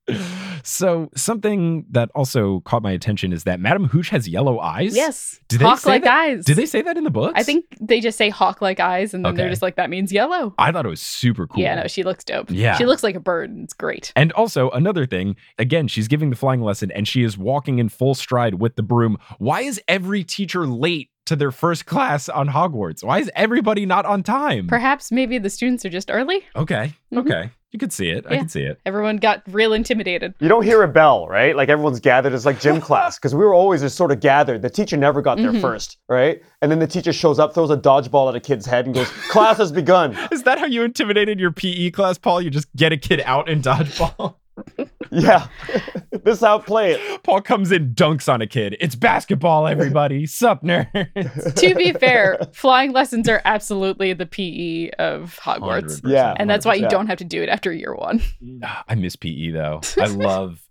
[0.63, 4.95] so something that also caught my attention is that Madame Hooch has yellow eyes.
[4.95, 5.39] yes.
[5.47, 6.13] Did they Hawk say like that?
[6.13, 6.45] eyes.
[6.45, 7.33] Did they say that in the books?
[7.35, 10.11] I think they just say hawk like eyes and then they're just like that means
[10.11, 10.53] yellow.
[10.57, 11.61] I thought it was super cool.
[11.61, 12.49] Yeah, no, she looks dope.
[12.49, 12.75] Yeah.
[12.77, 14.11] She looks like a bird and it's great.
[14.15, 17.89] And also another thing, again, she's giving the flying lesson and she is walking in
[17.89, 19.17] full stride with the broom.
[19.37, 23.03] Why is every teacher late to their first class on Hogwarts?
[23.03, 24.67] Why is everybody not on time?
[24.67, 26.43] Perhaps maybe the students are just early.
[26.55, 27.19] okay, Mhm.
[27.19, 27.49] okay.
[27.75, 28.25] You could see it.
[28.29, 28.79] I could see it.
[28.85, 30.33] Everyone got real intimidated.
[30.39, 31.53] You don't hear a bell, right?
[31.57, 32.31] Like everyone's gathered.
[32.31, 34.61] It's like gym class because we were always just sort of gathered.
[34.61, 35.59] The teacher never got there Mhm.
[35.59, 36.41] first, right?
[36.61, 39.09] And then the teacher shows up, throws a dodgeball at a kid's head, and goes,
[39.29, 42.41] "Class has begun." Is that how you intimidated your PE class, Paul?
[42.41, 44.35] You just get a kid out in dodgeball?
[45.11, 45.47] Yeah,
[46.11, 47.23] this is how it play it.
[47.23, 48.75] Paul comes in, dunks on a kid.
[48.79, 50.25] It's basketball, everybody.
[50.25, 51.55] Sup, nerds.
[51.55, 56.01] to be fair, flying lessons are absolutely the PE of Hogwarts.
[56.01, 56.33] 100%, Yeah.
[56.37, 56.89] And that's why you 100%.
[56.89, 58.21] don't have to do it after year one.
[58.87, 59.81] I miss PE though.
[59.99, 60.61] I love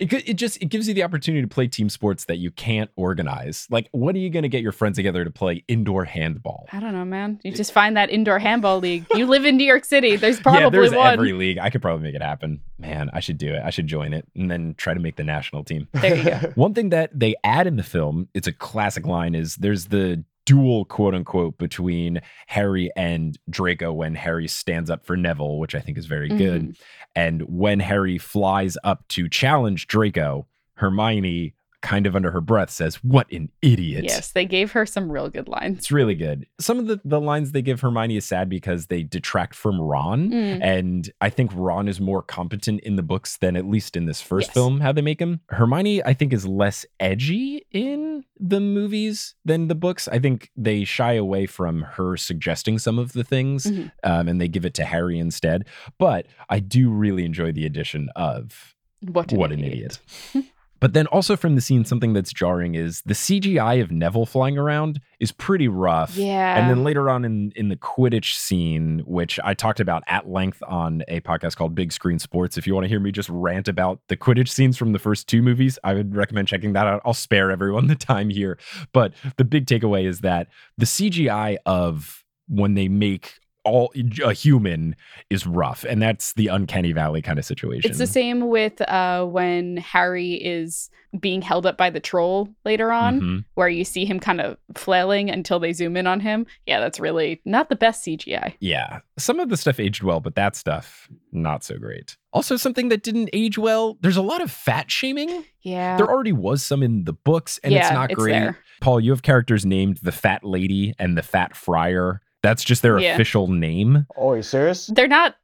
[0.00, 0.28] it.
[0.28, 3.66] It just it gives you the opportunity to play team sports that you can't organize.
[3.70, 6.66] Like, what are you going to get your friends together to play indoor handball?
[6.72, 7.40] I don't know, man.
[7.44, 9.06] You just find that indoor handball league.
[9.14, 10.16] You live in New York City.
[10.20, 11.12] There's probably yeah, there's one.
[11.12, 11.58] every league.
[11.58, 12.60] I could probably make it happen.
[12.78, 13.62] Man, I should do it.
[13.64, 15.88] I should join it and then try to make the national team.
[15.92, 16.36] There you go.
[16.54, 20.24] One thing that they add in the film, it's a classic line, is there's the
[20.50, 25.80] duel, quote unquote, between Harry and Draco when Harry stands up for Neville, which I
[25.80, 26.62] think is very good.
[26.62, 26.82] Mm-hmm.
[27.14, 32.96] And when Harry flies up to challenge Draco, Hermione, kind of under her breath, says,
[32.96, 34.04] What an idiot.
[34.04, 35.78] Yes, they gave her some real good lines.
[35.78, 36.46] It's really good.
[36.60, 40.30] Some of the, the lines they give Hermione is sad because they detract from Ron.
[40.30, 40.62] Mm.
[40.62, 44.20] And I think Ron is more competent in the books than at least in this
[44.20, 44.54] first Yes.
[44.54, 45.40] film, how they make him.
[45.48, 50.06] Hermione, I think, is less edgy in the movies than the books.
[50.08, 53.90] I think they shy away from her suggesting some of the things Mhm.
[54.04, 55.66] um, and they give it to Harry instead.
[55.98, 59.98] But I do really enjoy the addition of What an what an idiot.
[60.34, 60.46] idiot.
[60.80, 64.56] But then also from the scene, something that's jarring is the CGI of Neville flying
[64.56, 66.16] around is pretty rough.
[66.16, 66.58] Yeah.
[66.58, 70.62] And then later on in, in the Quidditch scene, which I talked about at length
[70.66, 73.68] on a podcast called Big Screen Sports, if you want to hear me just rant
[73.68, 77.02] about the Quidditch scenes from the first two movies, I would recommend checking that out.
[77.04, 78.58] I'll spare everyone the time here.
[78.92, 83.92] But the big takeaway is that the CGI of when they make all
[84.24, 84.96] a human
[85.28, 85.84] is rough.
[85.88, 87.88] And that's the uncanny valley kind of situation.
[87.90, 92.92] It's the same with uh, when Harry is being held up by the troll later
[92.92, 93.44] on, Mhm.
[93.54, 96.46] where you see him kind of flailing until they zoom in on him.
[96.66, 98.54] Yeah, that's really not the best CGI.
[98.60, 99.00] Yeah.
[99.18, 102.16] Some of the stuff aged well, but that stuff, not so great.
[102.32, 105.44] Also, something that didn't age well, there's a lot of fat shaming.
[105.62, 105.96] Yeah.
[105.96, 108.32] There already was some in the books, and yeah, it's not great.
[108.32, 108.58] there.
[108.80, 112.22] Paul, you have characters named the Fat Lady and the Fat Friar.
[112.42, 113.14] That's just their Yeah.
[113.14, 114.06] official name.
[114.16, 114.86] Oh, are you serious?
[114.86, 115.36] They're not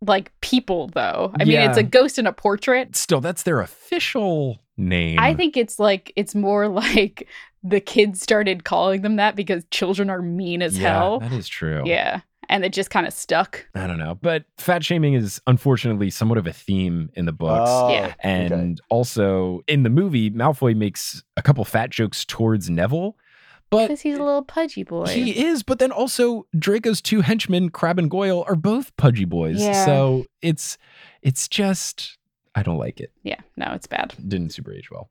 [0.00, 1.32] like people, though.
[1.38, 2.96] I mean, it's a ghost in a portrait.
[2.96, 5.18] Still, that's their official name.
[5.18, 7.28] I think it's like, it's more like
[7.62, 11.20] the kids started calling them that because children are mean as yeah, hell.
[11.20, 11.82] That is true.
[11.86, 12.20] Yeah.
[12.48, 13.64] And it just kind of stuck.
[13.76, 14.18] I don't know.
[14.20, 17.70] But fat shaming is unfortunately somewhat of a theme in the books.
[17.72, 18.12] Oh, Yeah.
[18.18, 18.74] And okay.
[18.90, 23.16] also in the movie, Malfoy makes a couple fat jokes towards Neville.
[23.72, 25.06] But Because he's a little pudgy boy.
[25.06, 29.62] He is, but then also Draco's two henchmen, Crabbe and Goyle, are both pudgy boys.
[29.62, 29.86] Yeah.
[29.86, 30.76] So it's
[31.22, 32.18] it's just
[32.54, 33.10] I don't like it.
[33.22, 34.14] yeah, no, it's bad.
[34.28, 35.08] Didn't super age well.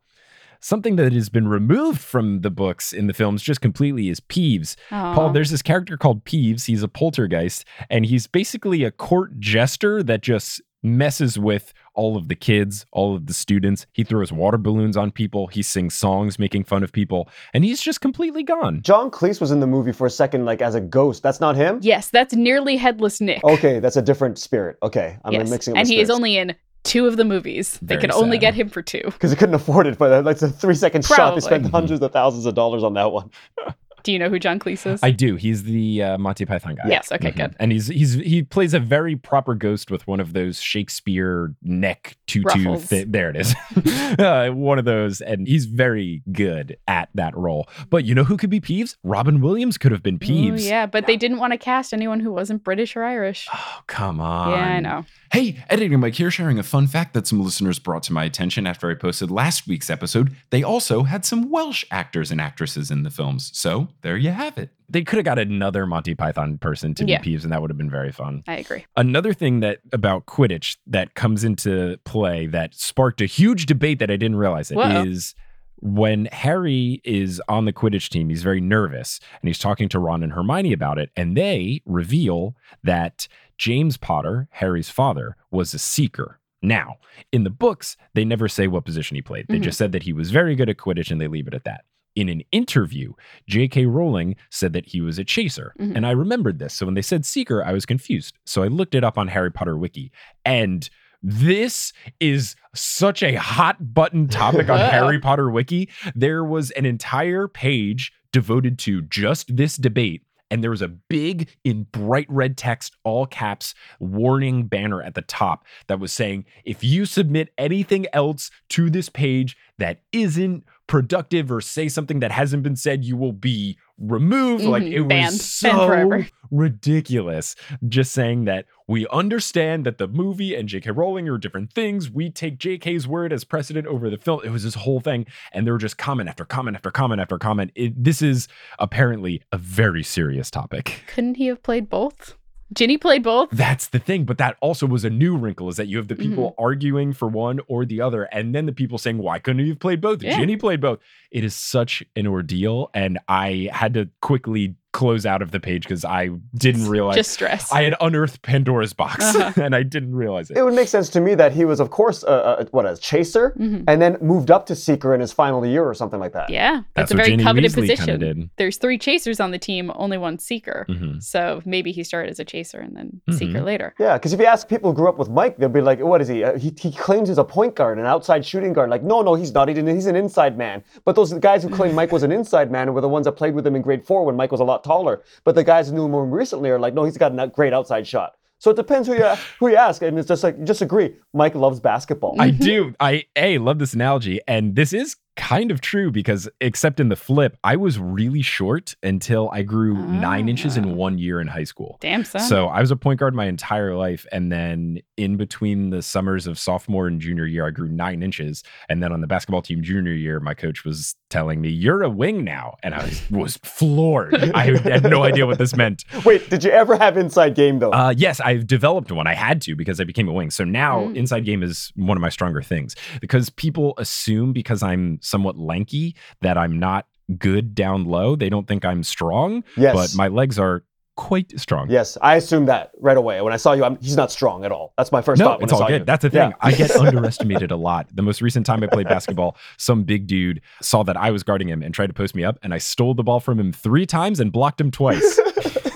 [0.59, 4.75] Something that has been removed from the books in the films just completely is Peeves.
[4.91, 6.65] Paul, there's this character called Peeves.
[6.67, 12.27] He's a poltergeist, and he's basically a court jester that just messes with all of
[12.27, 13.85] the kids, all of the students.
[13.91, 15.47] He throws water balloons on people.
[15.47, 18.81] He sings songs making fun of people, and he's just completely gone.
[18.81, 21.23] John Cleese was in the movie for a second, like as a ghost.
[21.23, 21.79] That's not him.
[21.81, 23.43] Yes, that's nearly headless Nick.
[23.43, 24.77] Okay, that's a different spirit.
[24.83, 25.49] Okay, I'm yes.
[25.49, 25.79] mixing up.
[25.79, 27.77] and he is only in two of the movies.
[27.81, 29.01] They Very could only get him for two.
[29.05, 31.35] because he couldn't afford it, but uh, like it's a three second shot.
[31.35, 33.29] They spent hundreds of thousands of dollars on that one.
[34.03, 34.99] Do you know who John Cleese is?
[35.03, 35.35] I do.
[35.35, 36.89] He's the uh, Monty Python guy.
[36.89, 37.35] Yes, okay, Mhm.
[37.35, 37.55] good.
[37.59, 42.17] And he's he's he plays a very proper ghost with one of those Shakespeare neck
[42.27, 42.45] tutu.
[42.47, 42.85] Ruffles.
[42.85, 43.55] Thi- there it is,
[44.19, 47.67] uh, one of those, and he's very good at that role.
[47.89, 48.95] But you know who could be Peeves?
[49.03, 50.67] Robin Williams could have been Ooh, Peeves.
[50.67, 53.47] yeah, but they didn't want to cast anyone who wasn't British or Irish.
[53.53, 54.51] Oh come on.
[54.51, 55.05] yeah, I know.
[55.31, 58.67] Hey, editing Mike here, sharing a fun fact that some listeners brought to my attention
[58.67, 60.35] after I posted last week's episode.
[60.49, 64.57] They also had some Welsh actors and actresses in the films, so there you have
[64.57, 64.69] it.
[64.89, 67.21] They could have got another Monty Python person to Yeah.
[67.21, 68.43] be Peeves, and that would have been very fun.
[68.47, 68.85] I agree.
[68.97, 74.11] Another thing that about Quidditch that comes into play that sparked a huge debate that
[74.11, 74.77] I didn't realize it
[75.07, 75.33] is
[75.81, 75.89] Whoa.
[75.93, 80.23] when Harry is on the Quidditch team, he's very nervous and he's talking to Ron
[80.23, 83.27] and Hermione about it, and they reveal that
[83.57, 86.39] James Potter, Harry's father, was a seeker.
[86.63, 86.97] Now,
[87.31, 89.45] in the books, they never say what position he played.
[89.49, 89.63] They Mhm.
[89.63, 91.85] just said that he was very good at Quidditch and they leave it at that.
[92.21, 93.13] In an interview,
[93.47, 93.87] J.K.
[93.87, 95.73] Rowling said that he was a chaser.
[95.79, 95.95] Mhm.
[95.95, 96.75] And I remembered this.
[96.75, 98.35] So when they said seeker, I was confused.
[98.45, 100.11] So I looked it up on Harry Potter Wiki.
[100.45, 100.87] And
[101.23, 105.89] this is such a hot button topic on Harry Potter Wiki.
[106.13, 110.21] There was an entire page devoted to just this debate.
[110.51, 115.21] And there was a big, in bright red text, all caps, warning banner at the
[115.23, 121.49] top that was saying, if you submit anything else to this page that isn't productive
[121.51, 124.65] or say something that hasn't been said, you will be removed.
[124.65, 125.25] Like Mhm, it banned.
[125.31, 127.55] was so ridiculous.
[127.87, 130.91] Just saying that we understand that the movie and J.K.
[130.91, 132.09] Rowling are different things.
[132.11, 134.41] We take J.K.'s word as precedent over the film.
[134.43, 137.37] It was this whole thing, and there were just comment after comment after comment after
[137.37, 137.71] comment.
[137.75, 141.03] It, this is apparently a very serious topic.
[141.07, 142.35] Couldn't he have played both?
[142.73, 143.49] Ginny played both.
[143.51, 146.15] That's the thing, but that also was a new wrinkle is that you have the
[146.15, 146.63] people Mm-hmm.
[146.63, 149.79] arguing for one or the other, and then the people saying, Why couldn't you have
[149.79, 150.23] played both?
[150.23, 150.37] Yeah.
[150.37, 150.99] Ginny played both.
[151.31, 155.83] It is such an ordeal, and I had to quickly close out of the page
[155.83, 157.71] because I didn't realize Just stress.
[157.71, 159.53] I had unearthed Pandora's box Uh-huh.
[159.61, 160.57] and I didn't realize it.
[160.57, 162.27] It would make sense to me that he was, of course, a,
[162.59, 163.85] a, what a chaser, Mhm.
[163.87, 166.49] and then moved up to seeker in his final year or something like that.
[166.49, 168.19] Yeah, That's that's, a very Ginny coveted Weasley position.
[168.19, 168.49] did.
[168.57, 170.85] There's three chasers on the team, only one seeker.
[170.89, 171.23] Mhm.
[171.23, 173.33] So maybe he started as a chaser and then Mhm.
[173.35, 173.93] seeker later.
[173.99, 176.21] Yeah, because if you ask people who grew up with Mike, they'll be like, "What
[176.21, 176.43] is he?
[176.43, 176.73] Uh, he?
[176.77, 179.67] He claims he's a point guard, an outside shooting guard." Like, no, no, he's not.
[179.69, 180.83] He didn't- He's an inside man.
[181.05, 183.53] But those guys who claim Mike was an inside man were the ones that played
[183.55, 185.23] with him in grade four when Mike was a lot taller.
[185.43, 187.73] But the guys who knew him more recently are like, "No, he's got a great
[187.73, 189.25] outside shot." So it depends who you
[189.59, 191.15] who you ask, and it's just like just agree.
[191.33, 192.35] Mike loves basketball.
[192.39, 192.63] I mm-hmm.
[192.63, 192.95] do.
[192.99, 197.15] I a love this analogy, and this is kind of true because except in the
[197.15, 200.81] flip, I was really short until I grew nine inches Ah.
[200.81, 201.97] in one year in high school.
[201.99, 202.41] Damn son.
[202.41, 206.45] So I was a point guard my entire life, and then in between the summers
[206.47, 208.63] of sophomore and junior year, I grew nine inches.
[208.87, 212.09] And then on the basketball team junior year, my coach was telling me, "You're a
[212.09, 214.35] wing now," and I was, was floored.
[214.53, 216.05] I had no idea what this meant.
[216.23, 217.91] Wait, did you ever have inside game though?
[217.91, 219.27] Uh, yes, I've developed one.
[219.27, 220.51] I had to because I became a wing.
[220.51, 221.15] So now Mm.
[221.15, 226.15] inside game is one of my stronger things because people assume because I'm somewhat lanky
[226.41, 227.07] that I'm not
[227.39, 228.35] good down low.
[228.35, 229.95] They don't think I'm strong, yes.
[229.95, 230.83] but my legs are
[231.15, 231.89] quite strong.
[231.89, 233.41] Yes, I assumed that right away.
[233.41, 234.93] When I saw you, I'm, he's not strong at all.
[234.97, 236.01] That's my first No, thought it's all good.
[236.01, 236.05] you.
[236.05, 236.49] That's the thing.
[236.49, 236.55] Yeah.
[236.61, 238.07] I get underestimated a lot.
[238.15, 241.69] The most recent time I played basketball, some big dude saw that I was guarding
[241.69, 244.05] him and tried to post me up, and I stole the ball from him three
[244.05, 245.39] times and blocked him twice.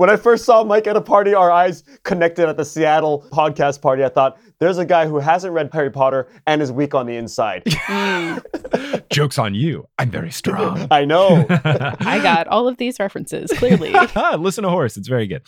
[0.00, 3.82] When I first saw Mike at a party, our eyes connected at the Seattle podcast
[3.82, 4.02] party.
[4.02, 7.16] I thought, there's a guy who hasn't read Harry Potter and is weak on the
[7.16, 7.64] inside.
[9.10, 9.86] Joke's on you.
[9.98, 10.88] I'm very strong.
[10.90, 11.44] I know.
[11.50, 13.92] I got all of these references clearly.
[14.38, 14.96] Listen to Horse.
[14.96, 15.42] It's very good.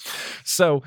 [0.44, 0.82] So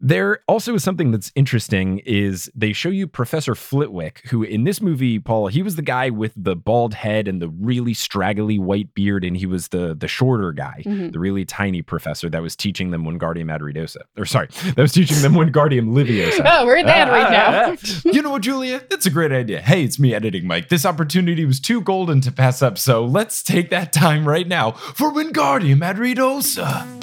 [0.00, 4.80] there also is something that's interesting is they show you Professor Flitwick, who in this
[4.80, 8.94] movie, Paul, he was the guy with the bald head and the really straggly white
[8.94, 11.12] beard, and he was the the shorter guy, Mhm.
[11.12, 14.02] the really tiny professor that was teaching them Wingardium Adridosa.
[14.16, 16.42] Or sorry, that was teaching them Wingardium Leviosa.
[16.46, 17.72] oh, we're that ah, right ah, now.
[17.72, 18.00] Ah.
[18.12, 18.82] you know what, Julia?
[18.88, 19.60] That's a great idea.
[19.60, 20.68] Hey, it's me editing Mike.
[20.68, 24.72] This opportunity was too golden to pass up, so let's take that time right now
[24.72, 26.99] for Wingardium Adridosa.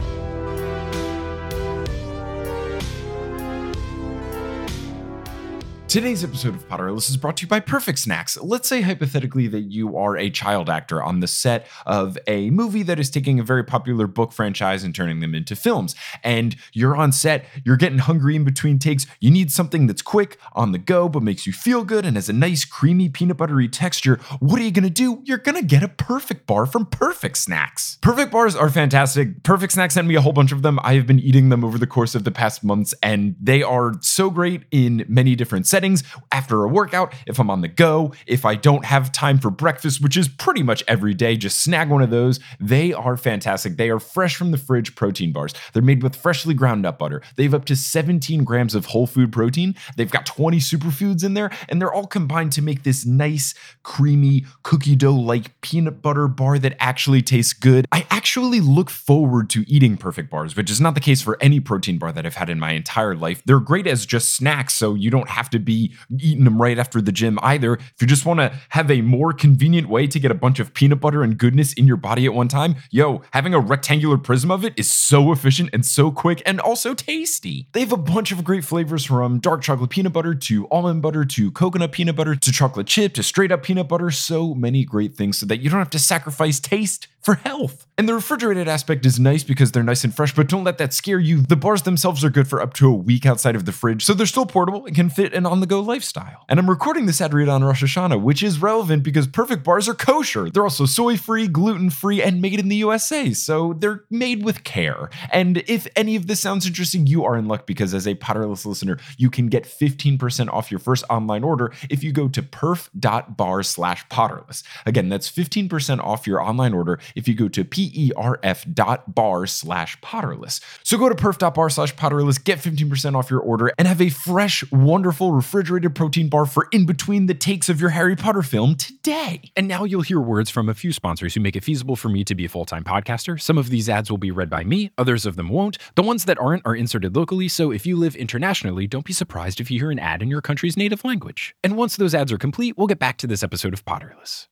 [5.88, 8.36] Today's episode of Potterless is brought to you by Perfect Snacks.
[8.42, 12.84] Let's say hypothetically that you are a child actor on the set of a movie
[12.84, 15.96] that is taking a very popular book franchise and turning them into films.
[16.26, 19.08] And you're on set, you're getting hungry in between takes.
[19.22, 22.28] You need something that's quick, on the go, but makes you feel good and has
[22.28, 24.20] a nice, creamy, peanut buttery texture.
[24.42, 25.22] What are you gonna do?
[25.24, 27.98] You're gonna get a perfect bar from Perfect Snacks.
[28.02, 29.42] Perfect bars are fantastic.
[29.44, 30.80] Perfect Snacks sent me a whole bunch of them.
[30.84, 33.94] I have been eating them over the course of the past months, and they are
[34.02, 36.04] so great in many different settings.
[36.32, 40.02] After a workout, if I'm on the go, if I don't have time for breakfast,
[40.02, 42.40] which is pretty much every day, just snag one of those.
[42.60, 43.78] They are fantastic.
[43.78, 45.54] They are fresh from the fridge protein bars.
[45.74, 47.22] They're made with freshly ground nut butter.
[47.36, 49.76] They have up to 17 grams of whole food protein.
[49.98, 54.48] They've got 20 superfoods in there, and they're all combined to make this nice, creamy,
[54.64, 57.86] cookie dough like peanut butter bar that actually tastes good.
[57.92, 61.60] I actually look forward to eating perfect bars, which is not the case for any
[61.60, 63.44] protein bar that I've had in my entire life.
[63.46, 67.02] They're great as just snacks, so you don't have to be eating them right after
[67.02, 67.74] the gym either.
[67.74, 70.74] If you just want to have a more convenient way to get a bunch of
[70.74, 74.50] peanut butter and goodness in your body at one time, yo, having a rectangular prism
[74.50, 77.68] of it is so efficient and so quick and also tasty.
[77.74, 81.26] They have a bunch of great flavors from dark chocolate peanut butter to almond butter
[81.26, 84.10] to coconut peanut butter to chocolate chip to straight up peanut butter.
[84.10, 87.86] So many great things so that you don't have to sacrifice taste for health.
[87.98, 90.94] And the refrigerated aspect is nice because they're nice and fresh, but don't let that
[90.94, 91.42] scare you.
[91.42, 94.14] The bars themselves are good for up to a week outside of the fridge, so
[94.14, 96.46] they're still portable and can fit an on the go lifestyle.
[96.50, 99.90] And I'm recording this ad read on Rosh Hashanah, which is relevant because perfect bars
[99.90, 100.52] are kosher.
[100.52, 104.64] They're also soy free, gluten free, and made in the USA, so they're made with
[104.64, 105.10] care.
[105.32, 108.68] And if any of this sounds interesting, you are in luck because as a Potterless
[108.68, 113.64] listener, you can get 15% off your first online order if you go to perf.bar
[113.64, 114.62] slash potterless.
[114.86, 120.62] Again, that's 15% off your online order if you go to perf.bar slash potterless.
[120.84, 124.70] So go to perf.bar slash potterless, get 15% off your order, and have a fresh,
[124.72, 129.50] wonderful refrigerated protein bar for in between the takes of your Harry Potter film today.
[129.56, 132.26] And now you'll hear words from a few sponsors who make it feasible for me
[132.26, 133.40] to be a full time podcaster.
[133.40, 135.78] Some of these ads will be read by me, others of them won't.
[135.96, 139.62] The ones that aren't are inserted locally, so if you live internationally, don't be surprised
[139.62, 141.56] if you hear an ad in your country's native language.
[141.64, 144.48] And once those ads are complete, we'll get back to this episode of Potterless.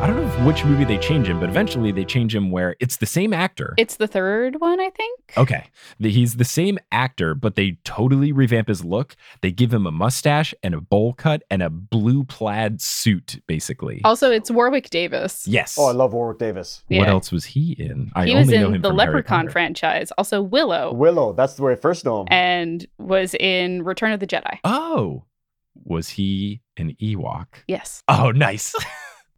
[0.00, 2.98] I don't know which movie they change him, but eventually they change him where it's
[2.98, 3.74] the same actor.
[3.76, 5.20] It's the third one, I think.
[5.36, 5.66] Okay.
[5.98, 9.16] He's the same actor, but they totally revamp his look.
[9.40, 14.00] They give him a mustache and a bowl cut and a blue plaid suit, basically.
[14.04, 15.48] Also, it's Warwick Davis.
[15.48, 15.76] yes.
[15.76, 16.84] Oh, I love Warwick Davis.
[16.88, 18.12] What else was he in?
[18.14, 20.12] I he only was know in him the from Leprechaun franchise.
[20.16, 22.28] Also, Willow, Willow, that's where I first know him.
[22.30, 24.60] and was in Return of the Jedi.
[24.62, 25.24] Oh,
[25.84, 27.46] was he an Ewok?
[27.66, 28.04] Yes.
[28.06, 28.72] Oh, nice.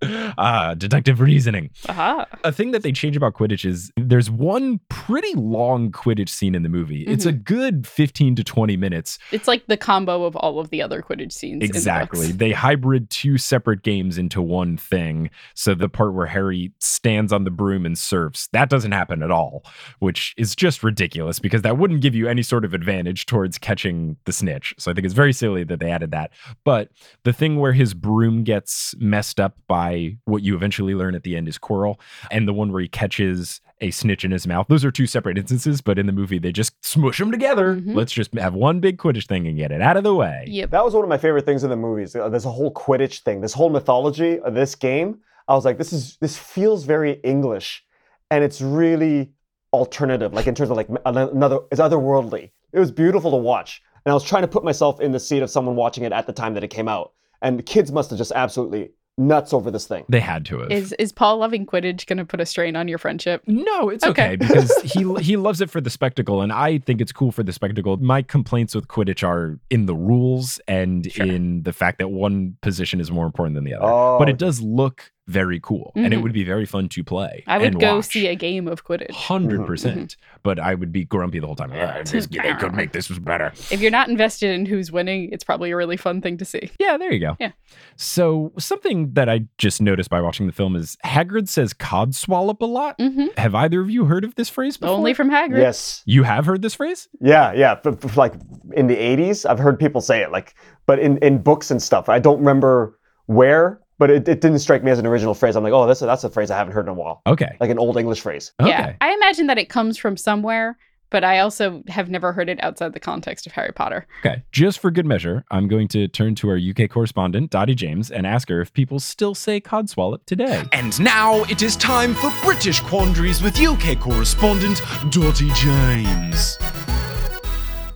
[0.39, 1.71] Ah, deductive reasoning.
[1.89, 2.27] Aha.
[2.45, 6.63] A thing that they change about Quidditch is there's one pretty long Quidditch scene in
[6.63, 7.03] the movie.
[7.03, 9.19] It's a good 15 to 20 minutes.
[9.33, 11.55] It's like the combo of all of the other Quidditch scenes.
[11.55, 12.33] in the Exactly.
[12.33, 15.31] They hybrid two separate games into one thing.
[15.55, 19.31] So the part where Harry stands on the broom and surfs, that doesn't happen at
[19.31, 19.65] all,
[19.99, 24.17] which is just ridiculous because that wouldn't give you any sort of advantage towards catching
[24.25, 24.75] the snitch.
[24.79, 26.31] So I think it's very silly that they added that.
[26.65, 26.89] But
[27.25, 29.90] the thing where his broom gets messed up by
[30.25, 31.99] what you eventually learn at the end is Quirrell,
[32.31, 35.39] and the one where he catches a snitch in his mouth, those are two separate
[35.39, 37.77] instances, but in the movie they just smush them together.
[37.77, 37.95] Mhm.
[37.95, 40.45] Let's just have one big Quidditch thing and get it out of the way.
[40.49, 40.71] Yep.
[40.71, 42.15] That was one of my favorite things in the movies.
[42.15, 45.21] Uh, There's a whole Quidditch thing, this whole mythology of this game.
[45.49, 47.83] I was like, this is this feels very English,
[48.31, 49.31] and it's really
[49.73, 52.51] alternative, like in terms of like another, it's otherworldly.
[52.73, 55.43] It was beautiful to watch, and I was trying to put myself in the seat
[55.43, 58.11] of someone watching it at the time that it came out, and the kids must
[58.11, 60.05] have just absolutely nuts over this thing.
[60.09, 60.73] They had to have.
[60.73, 63.43] Is is Paul loving Quidditch going to put a strain on your friendship?
[63.47, 64.37] No, it's okay, Okay.
[64.37, 67.53] because he he loves it for the spectacle, and I think it's cool for the
[67.53, 67.97] spectacle.
[67.99, 71.27] My complaints with Quidditch are in the rules and Sure.
[71.27, 73.85] in the fact that one position is more important than the other.
[73.87, 76.23] Oh, but it does look very cool, and it Mhm.
[76.23, 77.45] would be very fun to play.
[77.47, 78.07] I would and go watch.
[78.07, 79.13] see a game of Quidditch.
[79.13, 81.71] Hundred percent, but I would be grumpy the whole time.
[81.75, 83.53] "Ah, this- they could make this better.
[83.71, 86.71] If you're not invested in who's winning, it's probably a really fun thing to see.
[86.79, 87.37] Yeah, there you go.
[87.39, 87.53] Yeah.
[87.97, 92.61] So something that I just noticed by watching the film is Hagrid says "cod "codswallop"
[92.61, 92.97] a lot.
[93.01, 94.97] hmm Have either of you heard of this phrase before?
[94.97, 95.59] Only from Hagrid.
[95.61, 97.09] yes, you have heard this phrase.
[97.21, 97.77] yeah, yeah.
[97.83, 98.35] But, but like
[98.73, 100.55] in the '80s, I've heard people say it, like,
[100.87, 103.81] but in in books and stuff, I don't remember where.
[104.01, 105.55] But it, it didn't strike me as an original phrase.
[105.57, 107.55] I'm like, oh, that's a, that's a phrase I haven't heard in a while, Okay.
[107.61, 108.51] like an old English phrase.
[108.59, 108.71] Okay.
[108.71, 108.95] Yeah.
[109.03, 110.79] I imagine that it comes from somewhere,
[111.11, 114.07] but I also have never heard it outside the context of Harry Potter.
[114.25, 114.43] Okay.
[114.53, 118.27] Just for good measure, I'm going to turn to our UK correspondent, Dottie James, and
[118.27, 120.65] ask her if people still say codswallop today.
[120.73, 126.57] And now it is time for British Quandaries with UK correspondent Dottie James.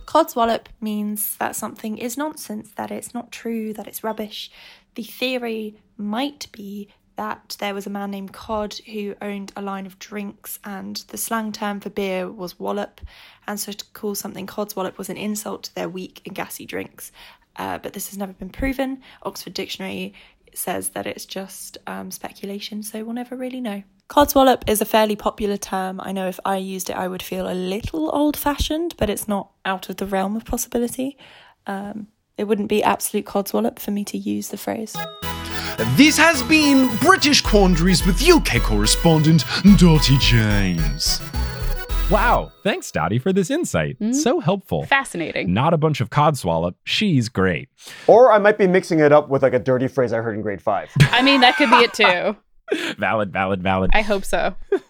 [0.05, 4.49] Codswallop means that something is nonsense, that it's not true, that it's rubbish.
[4.95, 9.85] The theory might be that there was a man named Cod who owned a line
[9.85, 13.01] of drinks, and the slang term for beer was wallop,
[13.47, 16.65] and so to call something Cod's wallop was an insult to their weak and gassy
[16.65, 17.11] drinks.
[17.55, 19.01] Uh, but this has never been proven.
[19.23, 20.13] Oxford Dictionary
[20.53, 23.83] says that it's just um, speculation, so we'll never really know.
[24.09, 25.99] Codswallop is a fairly popular term.
[26.03, 29.27] I know if I used it, I would feel a little old fashioned, but it's
[29.27, 31.17] not out of the realm of possibility.
[31.65, 34.95] Um, it wouldn't be absolute codswallop for me to use the phrase.
[35.95, 39.43] This has been British Quandaries with UK correspondent
[39.77, 41.21] Dottie James.
[42.11, 42.51] Wow.
[42.63, 43.99] Thanks, Dottie, for this insight.
[43.99, 44.13] Mhm.
[44.13, 44.85] So helpful.
[44.85, 45.53] Fascinating.
[45.53, 46.75] Not a bunch of codswallop.
[46.83, 47.67] She's great.
[48.07, 50.41] Or I might be mixing it up with like a dirty phrase I heard in
[50.41, 50.89] grade five.
[51.11, 52.35] I mean, that could be it too.
[52.99, 53.91] valid, valid, valid.
[53.93, 54.55] I hope so.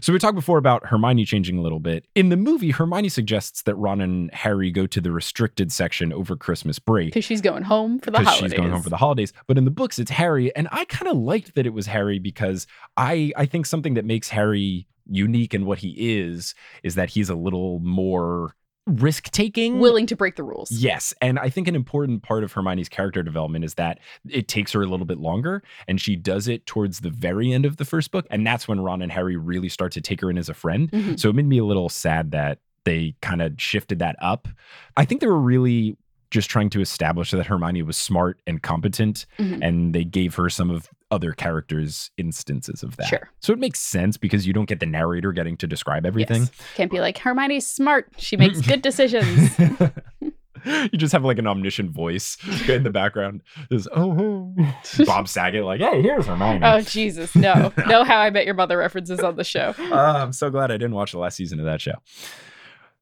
[0.00, 2.06] so we talked before about Hermione changing a little bit.
[2.14, 6.36] In the movie, Hermione suggests that Ron and Harry go to the restricted section over
[6.36, 7.08] Christmas break.
[7.08, 8.50] Because she's going home for the because holidays.
[8.52, 9.32] she's going home for the holidays.
[9.46, 12.18] But in the books, it's Harry, and I kind of liked that it was Harry
[12.18, 17.10] because I I think something that makes Harry unique in what he is is that
[17.10, 18.54] he's a little more
[18.86, 19.78] risk taking.
[19.78, 20.70] Willing to break the rules.
[20.72, 21.14] Yes.
[21.20, 24.82] And I think an important part of Hermione's character development is that it takes her
[24.82, 28.10] a little bit longer and she does it towards the very end of the first
[28.10, 28.26] book.
[28.30, 30.90] And that's when Ron and Harry really start to take her in as a friend.
[30.90, 31.18] Mhm.
[31.20, 34.48] So it made me a little sad that they kind of shifted that up.
[34.96, 35.96] I think they were really
[36.32, 39.58] just trying to establish that Hermione was smart and competent Mhm.
[39.62, 43.06] and they gave her some of other characters instances of that.
[43.06, 43.28] Sure.
[43.40, 46.42] So it makes sense because you don't get the narrator getting to describe everything.
[46.42, 46.50] Yes.
[46.74, 48.10] Can't be like, Hermione's smart.
[48.16, 49.56] She makes good decisions.
[50.64, 53.42] you just have like an omniscient voice in the background.
[53.70, 54.74] Is oh, oh.
[55.04, 56.64] Bob Saget, like, hey, here's Hermione.
[56.64, 58.04] Oh Jesus, no, no!
[58.04, 59.74] How I Met Your Mother references on the show.
[59.78, 61.94] Uh, I'm so glad I didn't watch the last season of that show.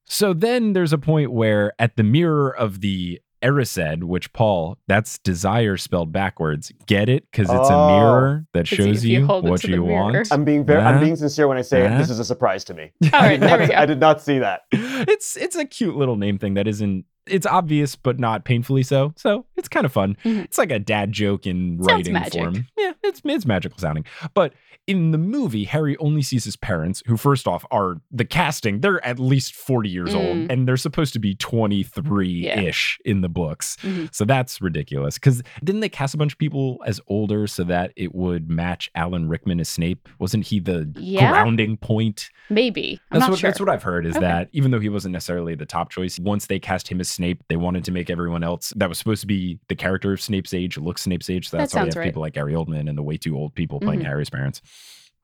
[0.05, 5.19] So then there's a point where at the mirror of the Erised, which Paul, that's
[5.19, 6.73] desire spelled backwards.
[6.87, 7.25] Get it?
[7.31, 7.75] Because it's Oh.
[7.79, 10.29] a mirror that shows you you, what you want.
[10.31, 11.99] I'm being very, I'm being sincere when I say Yeah.
[11.99, 12.93] this is a surprise to me.
[13.13, 14.63] All I did there not- we I did not see that.
[14.73, 19.13] it's it's a cute little name thing that isn't it's obvious but not painfully so.
[19.17, 20.17] So it's kind of fun.
[20.25, 20.45] Mhm.
[20.45, 22.43] It's like a dad joke in Sounds writing magic.
[22.43, 22.67] form.
[22.79, 24.05] Yeah, it's it's magical sounding.
[24.35, 24.53] But
[24.87, 28.81] in the movie, Harry only sees his parents, who first off are the casting.
[28.81, 30.51] They're at least forty years old, Mm.
[30.51, 33.77] and they're supposed to be twenty three ish in the books.
[33.83, 34.13] Mhm.
[34.15, 35.15] So that's ridiculous.
[35.15, 38.91] Because didn't they cast a bunch of people as older so that it would match
[38.95, 40.09] Alan Rickman as Snape?
[40.19, 41.31] Wasn't he the Yeah.
[41.31, 42.31] grounding point?
[42.51, 43.01] Maybe.
[43.11, 43.51] I'm That's not what sure.
[43.51, 44.27] that's what I've heard is Okay.
[44.27, 47.43] that even though he wasn't necessarily the top choice, once they cast him as Snape,
[47.49, 50.53] they wanted to make everyone else that was supposed to be the character of Snape's
[50.53, 51.49] age look Snape's age.
[51.49, 52.05] So That that's why we have right.
[52.07, 54.07] people like Gary Oldman and the way too old people playing Mhm.
[54.07, 54.61] Harry's parents.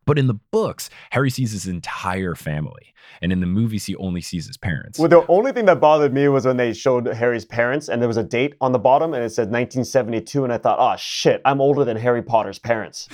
[0.06, 4.20] But in the books, Harry sees his entire family, and in the movies, he only
[4.20, 5.00] sees his parents.
[5.00, 8.06] Well, the only thing that bothered me was when they showed Harry's parents and there
[8.06, 11.40] was a date on the bottom and it said 1972 and I thought, oh shit,
[11.44, 13.08] I'm older than Harry Potter's parents.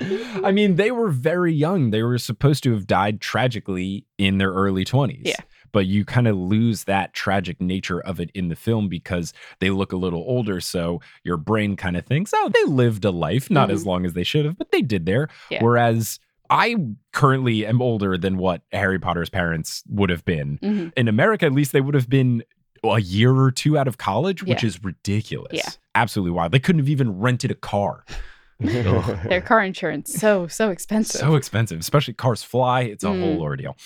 [0.00, 1.90] I mean, they were very young.
[1.90, 5.22] They were supposed to have died tragically in their early 20s.
[5.24, 5.36] Yeah.
[5.72, 9.70] But you kind of lose that tragic nature of it in the film because they
[9.70, 10.60] look a little older.
[10.60, 14.14] So your brain kind of thinks, oh, they lived a life, not as long as
[14.14, 15.28] they should have, but they did there.
[15.50, 15.62] Yeah.
[15.62, 16.18] Whereas
[16.48, 16.76] I
[17.12, 20.58] currently am older than what Harry Potter's parents would have been.
[20.62, 20.92] Mhm.
[20.96, 22.42] In America, at least, they would have been
[22.84, 24.68] a year or two out of college, which Yeah.
[24.68, 25.52] is ridiculous.
[25.54, 25.68] Yeah.
[25.94, 26.52] Absolutely wild.
[26.52, 28.04] They couldn't have even rented a car.
[28.58, 31.20] Their car insurance so so expensive.
[31.20, 32.82] So expensive, especially cars fly.
[32.82, 33.20] It's a Mm.
[33.20, 33.76] whole ordeal.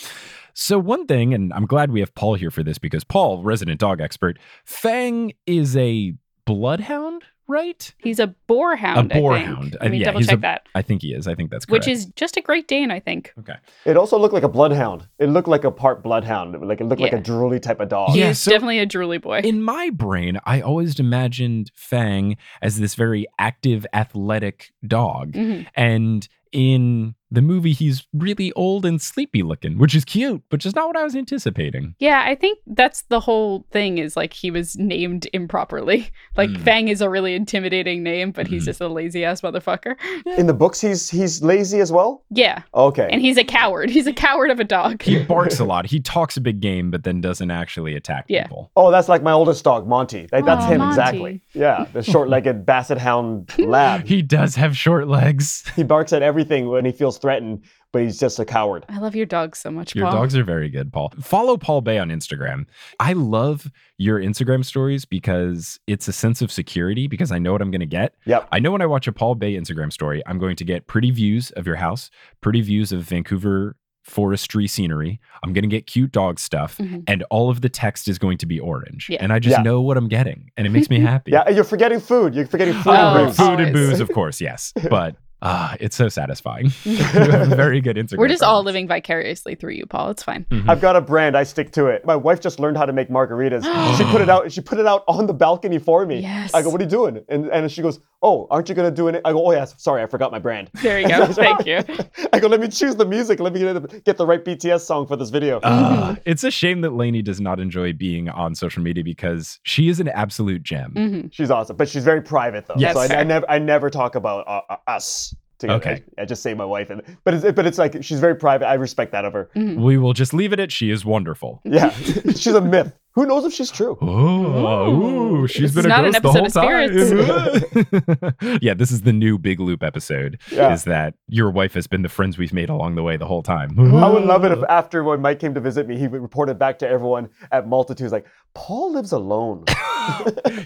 [0.55, 3.81] So, one thing, and I'm glad we have Paul here for this because Paul, resident
[3.81, 6.15] dog expert, Fang is a
[6.45, 7.93] bloodhound, right?
[7.99, 9.13] He's a boarhound.
[9.13, 9.61] A I boarhound.
[9.73, 9.83] think.
[9.83, 10.63] Let me yeah, double check a- that.
[10.75, 11.27] I think he is.
[11.29, 11.87] I think that's correct.
[11.87, 13.33] Which is just a Great Dane, I think.
[13.41, 13.57] okay.
[13.85, 15.07] It also looked like a bloodhound.
[15.19, 16.59] It looked like a part bloodhound.
[16.67, 18.15] Like it looked like a drooly type of dog.
[18.17, 19.41] Yeah, He's so- definitely a drooly boy.
[19.41, 25.33] In my brain, I always imagined Fang as this very active, athletic dog.
[25.33, 25.67] Mhm.
[25.75, 30.75] And in the movie, he's really old and sleepy looking, which is cute, but just
[30.77, 31.95] not what I was anticipating.
[31.99, 36.11] Yeah, I think that's the whole thing is like he was named improperly.
[36.37, 36.61] Like Mm.
[36.63, 38.67] Fang is a really intimidating name, but he's Mhm.
[38.67, 39.97] just a lazy ass motherfucker.
[40.39, 42.23] In the books, he's he's lazy as well.
[42.31, 42.63] Yeah.
[42.75, 43.09] Okay.
[43.11, 43.91] And he's a coward.
[43.91, 45.03] He's a coward of a dog.
[45.03, 45.87] He barks a lot.
[45.87, 48.45] He talks a big game, but then doesn't actually attack Yeah.
[48.45, 48.71] people.
[48.77, 50.29] oh, that's like my oldest dog, Monty.
[50.33, 50.93] Like, that's Aw, him Monty.
[51.01, 51.41] exactly.
[51.53, 54.07] Yeah, the short-legged basset hound lab.
[54.07, 55.65] He does have short legs.
[55.77, 58.85] He barks at everything when he feels threatened, but he's just a coward.
[58.89, 60.17] I love your dogs so much, Your Paul.
[60.21, 61.13] dogs are very good, Paul.
[61.21, 62.67] Follow Paul Bae on Instagram.
[62.99, 67.63] I love your Instagram stories because it's a sense of security because I know what
[67.63, 68.15] I'm going to get.
[68.27, 68.49] Yep.
[68.53, 71.11] I know when I watch a Paul Bae Instagram story, I'm going to get pretty
[71.11, 72.11] views of your house,
[72.41, 75.21] pretty views of Vancouver forestry scenery.
[75.45, 77.05] I'm going to get cute dog stuff, Mhm.
[77.07, 79.09] and all of the text is going to be orange.
[79.11, 79.19] Yeah.
[79.21, 79.63] And I just Yeah.
[79.63, 81.33] know what I'm getting, and it makes me happy.
[81.33, 82.35] Yeah, you're forgetting food.
[82.35, 83.37] You're forgetting food Oh, and booze.
[83.37, 84.73] food and booze, of course, yes.
[84.91, 86.73] But ah, it's so satisfying.
[86.85, 88.19] you have a very good Instagram.
[88.19, 90.11] We're just all living vicariously through you, Paul.
[90.11, 90.47] It's fine.
[90.51, 90.69] Mhm.
[90.69, 91.37] I've got a brand.
[91.37, 92.05] I stick to it.
[92.05, 93.63] My wife just learned how to make margaritas.
[93.99, 94.51] she put it out.
[94.53, 96.21] She put it out on the balcony for me.
[96.21, 96.53] Yes.
[96.55, 99.09] I go, "What are you doing?" And and she goes, "Oh, aren't you gonna do
[99.09, 101.27] it?" I go, "Oh yes, sorry, I forgot my brand." There you go.
[101.33, 101.83] Thank you.
[102.33, 103.41] I go, "Let me choose the music.
[103.41, 106.51] Let me get the, get the right BTS song for this video." Ah, it's a
[106.51, 110.63] shame that Lainey does not enjoy being on social media because she is an absolute
[110.63, 110.93] gem.
[110.93, 112.75] hmm she's awesome, but she's very private though.
[112.77, 112.95] Yes.
[112.95, 115.30] So I, I never I never talk about uh, uh, us.
[115.61, 115.77] Together.
[115.79, 116.05] Okay.
[116.19, 118.67] I, I just say my wife, and but it's but it's like she's very private.
[118.67, 119.51] I respect that of her.
[119.55, 121.61] hmm We will just leave it at she is wonderful.
[121.65, 121.91] Yeah,
[122.35, 122.93] she's a myth.
[123.15, 123.99] Who knows if she's true?
[124.01, 128.59] Oh, ooh, she's This been a not an ghost the whole episode time.
[128.63, 130.39] yeah, this is the new Big Loop episode.
[130.53, 130.73] Yeah.
[130.73, 133.43] Is that your wife has been the friends we've made along the way the whole
[133.43, 133.79] time?
[133.79, 136.51] I would love it if after when Mike came to visit me, he would report
[136.51, 139.65] it back to everyone at Multitudes like, Paul lives alone.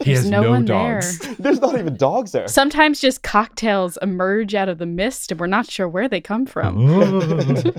[0.03, 1.19] he has There's no no, one dogs.
[1.39, 2.47] There's not even dogs there.
[2.49, 6.45] Sometimes just cocktails emerge out of the mist and we're not sure where they come
[6.45, 6.77] from.
[6.79, 7.73] Oh.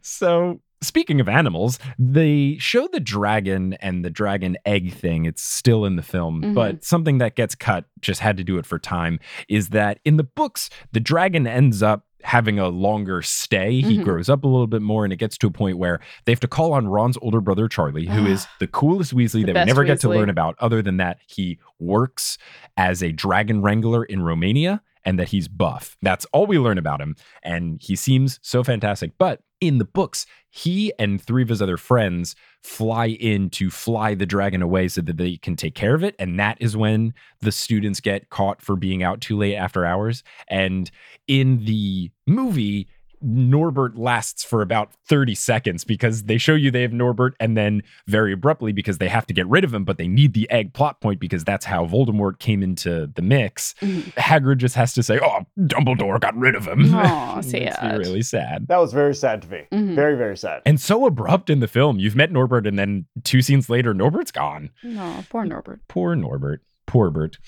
[0.00, 5.84] so speaking of animals they show the dragon and the dragon egg thing it's still
[5.84, 6.54] in the film Mhm.
[6.54, 9.18] but something that gets cut just had to do it for time
[9.48, 14.04] is that in the books the dragon ends up having a longer stay he Mhm.
[14.04, 16.40] grows up a little bit more and it gets to a point where they have
[16.40, 19.66] to call on ron's older brother charlie who is the coolest weasley The that we
[19.66, 22.36] never get to learn about other than that he works
[22.76, 27.00] as a dragon wrangler in romania and that he's buff that's all we learn about
[27.00, 29.12] him and he seems so fantastic.
[29.18, 34.14] But in the books, he and three of his other friends fly in to fly
[34.14, 36.14] the dragon away so that they can take care of it.
[36.18, 40.22] And that is when the students get caught for being out too late after hours.
[40.48, 40.90] And
[41.28, 42.88] in the movie,
[43.22, 47.82] Norbert lasts for about 30 seconds because they show you they have Norbert and then
[48.06, 50.72] very abruptly because they have to get rid of him, but they need the egg
[50.72, 53.74] plot point because that's how Voldemort came into the mix.
[53.80, 54.12] Mhm.
[54.14, 56.94] Hagrid just has to say, Oh, Dumbledore got rid of him.
[56.94, 57.98] Aw, Makes me sad.
[57.98, 58.66] really sad.
[58.68, 59.62] That was very sad to me.
[59.72, 59.94] Mhm.
[59.94, 60.62] Very, very sad.
[60.64, 61.98] And so abrupt in the film.
[61.98, 64.70] You've met Norbert, and then two scenes later, Norbert's gone.
[64.82, 65.80] No, poor Norbert.
[65.88, 66.62] Poor Norbert.
[66.90, 67.38] Poor Bert.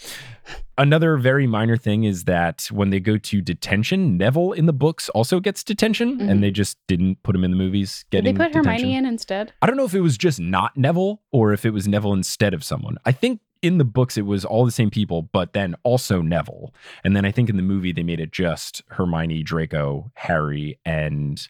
[0.79, 5.09] Another very minor thing is that when they go to detention, Neville in the books
[5.09, 6.31] also gets detention, Mhm.
[6.31, 8.05] and they just didn't put him in the movies.
[8.11, 8.65] Did they put detention.
[8.73, 9.53] Hermione in instead?
[9.61, 12.55] I don't know if it was just not Neville or if it was Neville instead
[12.55, 12.99] of someone.
[13.05, 16.73] I think in the books it was all the same people, but then also Neville.
[17.05, 21.47] And then I think in the movie they made it just Hermione, Draco, Harry, and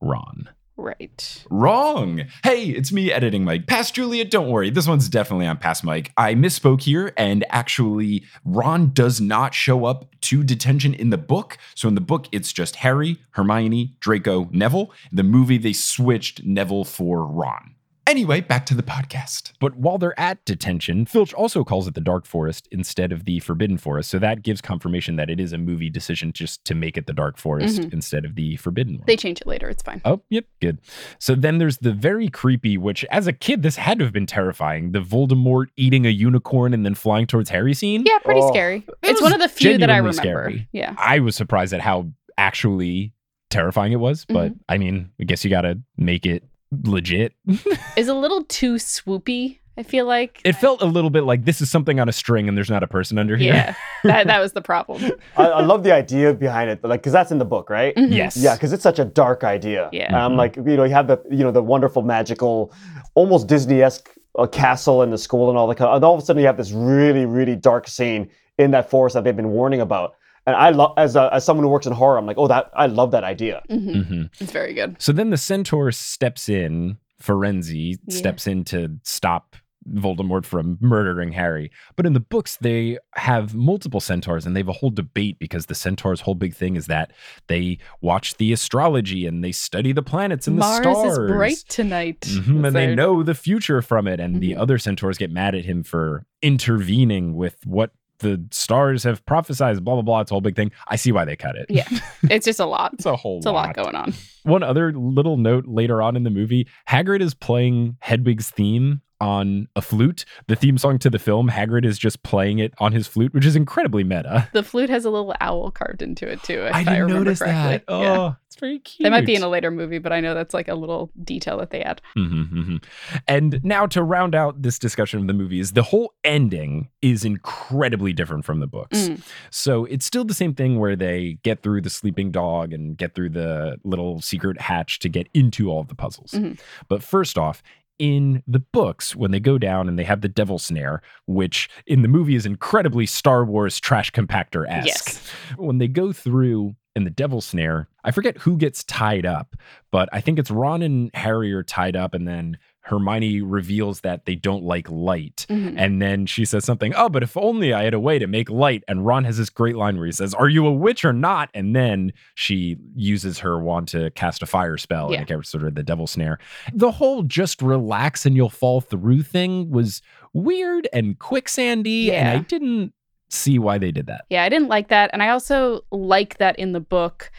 [0.00, 0.48] Ron.
[0.78, 1.44] Right.
[1.48, 2.24] Wrong.
[2.44, 3.66] Hey, it's me editing Mike.
[3.66, 4.68] Past Juliet, don't worry.
[4.68, 6.12] This one's definitely on past Mike.
[6.18, 11.56] I misspoke here, and actually, Ron does not show up to detention in the book.
[11.74, 14.90] So in the book, it's just Harry, Hermione, Draco, Neville.
[15.10, 17.75] In the movie, they switched Neville for Ron.
[18.06, 19.52] Anyway, back to the podcast.
[19.58, 23.40] But while they're at detention, Filch also calls it the Dark Forest instead of the
[23.40, 24.10] Forbidden Forest.
[24.10, 27.12] So that gives confirmation that it is a movie decision just to make it the
[27.12, 29.04] Dark Forest instead of the Forbidden one.
[29.06, 29.68] They change it later.
[29.68, 30.00] It's fine.
[30.04, 30.78] Oh, yep, good.
[31.18, 34.26] So then there's the very creepy, which as a kid, this had to have been
[34.26, 38.04] terrifying the Voldemort eating a unicorn and then flying towards Harry scene.
[38.06, 38.48] Yeah, pretty Oh.
[38.50, 38.84] scary.
[38.86, 40.12] It It's one of the few that I remember.
[40.12, 40.68] scary.
[40.72, 40.94] Yeah.
[40.96, 42.06] I was surprised at how
[42.38, 43.14] actually
[43.50, 44.58] terrifying it was, but Mm-hmm.
[44.68, 46.44] I mean, I guess you got to make it
[46.84, 47.32] legit.
[47.96, 50.40] Is a little too swoopy, I feel like.
[50.44, 52.82] it felt a little bit like this is something on a string and there's not
[52.82, 53.52] a person under here.
[53.54, 53.74] yeah.
[54.04, 55.02] that that was the problem.
[55.36, 57.94] I, I love the idea behind it, like because that's in the book, right?
[57.94, 58.10] Mhm.
[58.14, 58.36] Yes.
[58.36, 59.90] Yeah, because it's such a dark idea.
[59.92, 60.06] Yeah.
[60.06, 60.36] And I'm Mhm.
[60.38, 62.72] like, you know, you have the, you know, the wonderful, magical,
[63.14, 64.08] almost Disney-esque
[64.38, 66.56] uh, castle and the school and all the, and all of a sudden you have
[66.56, 70.14] this really, really dark scene in that forest that they've been warning about.
[70.46, 72.70] And I love, as a, as someone who works in horror, I'm like, oh, that
[72.74, 73.62] I love that idea.
[73.68, 74.06] Mhm.
[74.06, 74.96] hmm It's very good.
[75.00, 78.16] So then the centaur steps in, Firenze Yeah.
[78.16, 79.56] steps in to stop
[79.88, 81.70] Voldemort from murdering Harry.
[81.94, 85.66] But in the books, they have multiple centaurs and they have a whole debate because
[85.66, 87.12] the centaur's whole big thing is that
[87.46, 91.04] they watch the astrology and they study the planets and Mars the stars.
[91.18, 92.20] Mars is bright tonight.
[92.22, 94.18] Mhm, and they know the future from it.
[94.18, 94.58] And the Mhm.
[94.60, 99.94] other centaurs get mad at him for intervening with what the stars have prophesized, blah,
[99.94, 100.20] blah, blah.
[100.20, 100.72] It's a whole big thing.
[100.88, 101.66] I see why they cut it.
[101.68, 101.88] Yeah.
[102.24, 102.92] It's just a lot.
[102.94, 104.14] it's a whole It's a lot going on.
[104.44, 109.68] one other little note later on in the movie Hagrid is playing Hedwig's theme on
[109.76, 110.24] a flute.
[110.46, 113.46] The theme song to the film, Hagrid is just playing it on his flute, which
[113.46, 114.48] is incredibly meta.
[114.52, 116.60] The flute has a little owl carved into it too.
[116.66, 117.70] If I, I didn't remember notice correctly.
[117.78, 117.84] that.
[117.88, 118.32] Oh, Yeah.
[118.46, 119.04] it's very cute.
[119.04, 121.58] That might be in a later movie, but I know that's like a little detail
[121.58, 122.00] that they add.
[122.16, 122.84] Mhm, mhm.
[123.26, 128.12] And now to round out this discussion of the movies, the whole ending is incredibly
[128.12, 129.08] different from the books.
[129.08, 129.20] Mm.
[129.50, 133.14] So it's still the same thing where they get through the sleeping dog and get
[133.14, 136.32] through the little secret hatch to get into all of the puzzles.
[136.32, 136.58] Mhm.
[136.88, 137.62] But first off,
[137.98, 142.02] in the books, when they go down and they have the devil snare, which in
[142.02, 144.86] the movie is incredibly Star Wars trash compactor esque.
[144.86, 145.30] Yes.
[145.56, 149.56] When they go through in the devil snare, I forget who gets tied up,
[149.90, 154.24] but I think it's Ron and Harry are tied up, and then Hermione reveals that
[154.26, 155.44] they don't like light.
[155.48, 155.74] Mhm.
[155.76, 158.48] And then she says something, oh, but if only I had a way to make
[158.48, 158.84] light.
[158.88, 161.50] And Ron has this great line where he says, Are you a witch or not?
[161.52, 165.20] And then she uses her wand to cast a fire spell Yeah.
[165.22, 166.38] and it sort of the devil snare.
[166.72, 170.00] The whole just relax and you'll fall through thing was
[170.32, 172.10] weird and quicksandy.
[172.10, 172.92] And I didn't
[173.28, 174.24] see why they did that.
[174.30, 175.10] Yeah, I didn't like that.
[175.12, 177.32] And I also like that in the book,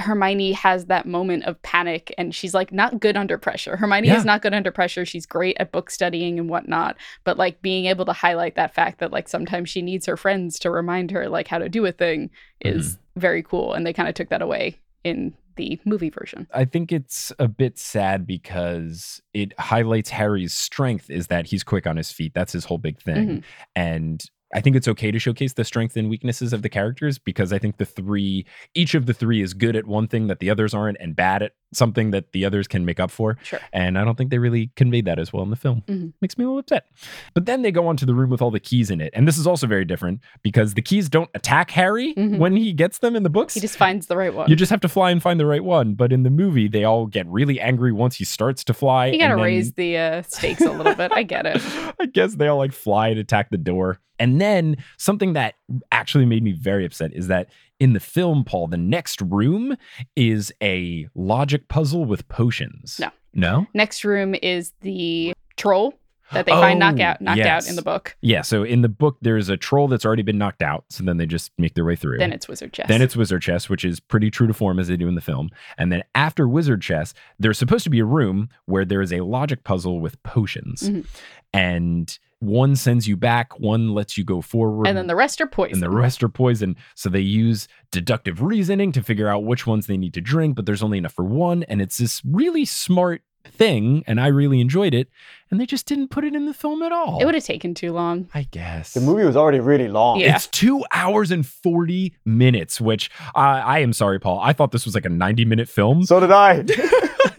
[0.00, 3.76] Hermione has that moment of panic and she's like not good under pressure.
[3.76, 4.16] Hermione Yeah.
[4.16, 5.04] is not good under pressure.
[5.04, 6.96] She's great at book studying and whatnot.
[7.22, 10.58] But like being able to highlight that fact that like sometimes she needs her friends
[10.60, 12.30] to remind her like how to do a thing
[12.60, 13.72] is very cool.
[13.72, 16.48] And they kind of took that away in the movie version.
[16.52, 21.86] I think it's a bit sad because it highlights Harry's strength is that he's quick
[21.86, 22.32] on his feet.
[22.34, 23.28] That's his whole big thing.
[23.28, 23.42] Mhm.
[23.76, 24.24] And
[24.54, 27.58] I think it's okay to showcase the strengths and weaknesses of the characters because I
[27.58, 30.72] think the three, each of the three is good at one thing that the others
[30.72, 33.36] aren't and bad at something that the others can make up for.
[33.42, 33.60] Sure.
[33.72, 35.82] And I don't think they really conveyed that as well in the film.
[35.88, 36.12] Mhm.
[36.20, 36.86] Makes me a little upset.
[37.34, 39.10] But then they go on to the room with all the keys in it.
[39.14, 42.38] And this is also very different because the keys don't attack Harry Mhm.
[42.38, 43.54] when he gets them in the books.
[43.54, 44.48] He just finds the right one.
[44.48, 45.94] You just have to fly and find the right one.
[45.94, 49.06] But in the movie, they all get really angry once he starts to fly.
[49.06, 51.12] you gotta then- raise the uh, stakes a little bit.
[51.12, 51.60] I get it.
[52.00, 53.98] I guess they all like fly and attack the door.
[54.18, 55.54] And then something that
[55.90, 57.48] actually made me very upset is that
[57.84, 59.76] in the film, Paul, the next room
[60.16, 62.98] is a logic puzzle with potions.
[62.98, 63.10] No.
[63.34, 63.66] No?
[63.74, 65.92] Next room is the troll
[66.32, 68.16] that they find knocked Oh, out, knocked out in the book.
[68.22, 68.40] Yeah.
[68.40, 70.84] So in the book, there's a troll that's already been knocked out.
[70.88, 72.16] So then they just make their way through.
[72.16, 72.88] Then it's wizard chess.
[72.88, 75.20] Then it's wizard chess, which is pretty true to form as they do in the
[75.20, 75.50] film.
[75.76, 79.20] And then after wizard chess, there's supposed to be a room where there is a
[79.20, 80.88] logic puzzle with potions.
[80.88, 81.04] Mhm.
[81.52, 84.86] And one sends you back, one lets you go forward.
[84.86, 85.74] and then the rest are poison.
[85.74, 86.76] and the rest are poison.
[86.94, 90.66] So they use deductive reasoning to figure out which ones they need to drink, but
[90.66, 91.62] there's only enough for one.
[91.64, 94.02] And it's this really smart thing.
[94.06, 95.08] And I really enjoyed it.
[95.50, 97.20] And they just didn't put it in the film at all.
[97.20, 98.28] It would have taken too long.
[98.34, 98.94] I guess.
[98.94, 100.18] The movie was already really long.
[100.18, 100.34] Yeah.
[100.34, 104.40] It's two hours and 40 minutes, which uh, I am sorry, Paul.
[104.40, 106.04] I thought this was like a 90 minute film.
[106.04, 106.64] So did I.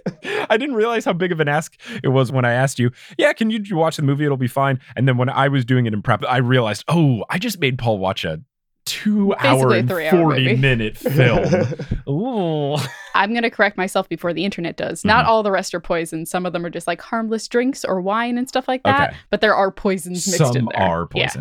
[0.49, 3.33] I didn't realize how big of an ask it was when I asked you, yeah,
[3.33, 4.25] can you watch the movie?
[4.25, 4.79] It'll be fine.
[4.95, 7.77] And then when I was doing it in prep, I realized, oh, I just made
[7.77, 8.41] Paul watch a
[8.85, 10.55] two hour Basically a and three-hour 40 movie.
[10.57, 11.73] minute film.
[12.09, 12.77] Ooh.
[13.15, 15.03] I'm going to correct myself before the internet does.
[15.03, 15.31] Not mm-hmm.
[15.31, 16.25] all the rest are poison.
[16.25, 19.09] Some of them are just like harmless drinks or wine and stuff like that.
[19.09, 19.17] Okay.
[19.29, 20.81] But there are poisons mixed in Some there.
[20.81, 21.33] are Yeah.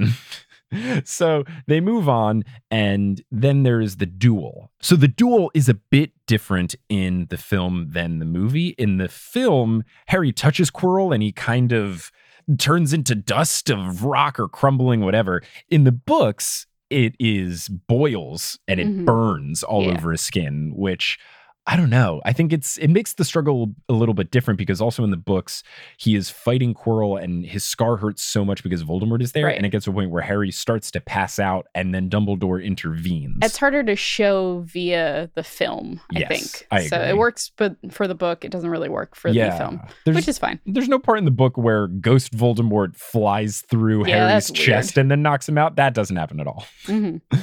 [1.05, 4.71] So they move on, and then there's the duel.
[4.81, 8.69] So the duel is a bit different in the film than the movie.
[8.79, 12.11] In the film, Harry touches Quirrell and he kind of
[12.59, 15.43] turns into dust of rock or crumbling, whatever.
[15.71, 19.05] In the books, it is boils and it Mhm.
[19.07, 19.93] burns all Yeah.
[19.93, 21.19] over his skin, which
[21.67, 22.21] I don't know.
[22.27, 25.17] I think it's it makes the struggle a little bit different because also in the
[25.17, 25.63] books
[25.97, 29.57] he is fighting Quirrell and his scar hurts so much because Voldemort is there, Right.
[29.57, 32.63] and it gets to a point where Harry starts to pass out, and then Dumbledore
[32.63, 33.39] intervenes.
[33.43, 36.67] It's harder to show via the film, I Yes, think.
[36.71, 39.57] I So it works, but for the book, it doesn't really work for yeah, the
[39.57, 40.61] film, there's which is fine.
[40.67, 45.11] there's no part in the book where Ghost Voldemort flies through Yeah, Harry's chest and
[45.11, 45.77] then knocks him out.
[45.77, 46.67] That doesn't happen at all.
[46.85, 47.17] hmm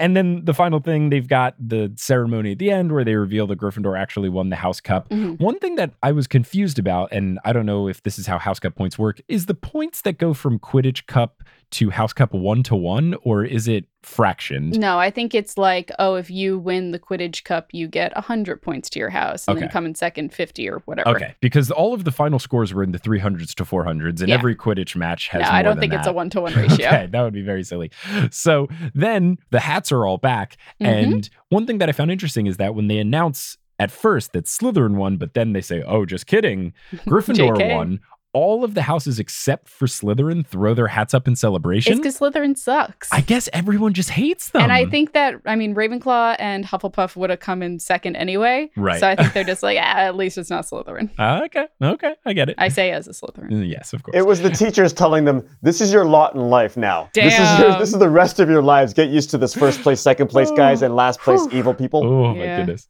[0.00, 3.46] And then the final thing, they've got the ceremony at the end where they reveal
[3.48, 5.08] that Gryffindor actually won the House Cup.
[5.08, 8.26] hmm One thing that I was confused about, and I don't know if this is
[8.26, 11.42] how House Cup points work, is the points that go from Quidditch Cup
[11.72, 14.76] to House Cup one to one, or is it fractioned?
[14.78, 18.60] No, I think it's like, oh, if you win the Quidditch Cup, you get 100
[18.60, 21.10] points to your house and then come in second 50 or whatever.
[21.10, 24.34] Okay, because all of the final scores were in the 300s to 400s, and Yeah.
[24.34, 26.86] every Quidditch match has No, I don't think it's a one to one ratio.
[26.86, 27.90] Okay, that would be very silly.
[28.30, 30.56] So then the hats are all back.
[30.80, 30.86] Mhm.
[30.86, 34.44] And one thing that I found interesting is that when they announce at first that
[34.44, 36.72] Slytherin won, but then they say, oh, just kidding,
[37.06, 38.00] Gryffindor won.
[38.32, 41.96] All of the houses except for Slytherin throw their hats up in It's celebration.
[41.96, 43.08] because Slytherin sucks.
[43.12, 44.62] I guess everyone just hates them.
[44.62, 48.70] and I think that, I mean, Ravenclaw and Hufflepuff would have come in second anyway.
[48.76, 49.00] Right.
[49.00, 51.10] So I think they're just like, ah, at least it's not Slytherin.
[51.18, 52.54] Ah, okay, okay, I get it.
[52.58, 53.50] I say as a Slytherin.
[53.50, 54.16] Mm, yes, of course.
[54.16, 57.10] It was the teachers telling them, "This is your lot in life now.
[57.14, 58.94] This is your, this is the rest of your lives.
[58.94, 62.34] Get used to this first place, second place guys, and last place evil people." Oh
[62.34, 62.56] my Yeah.
[62.58, 62.86] goodness.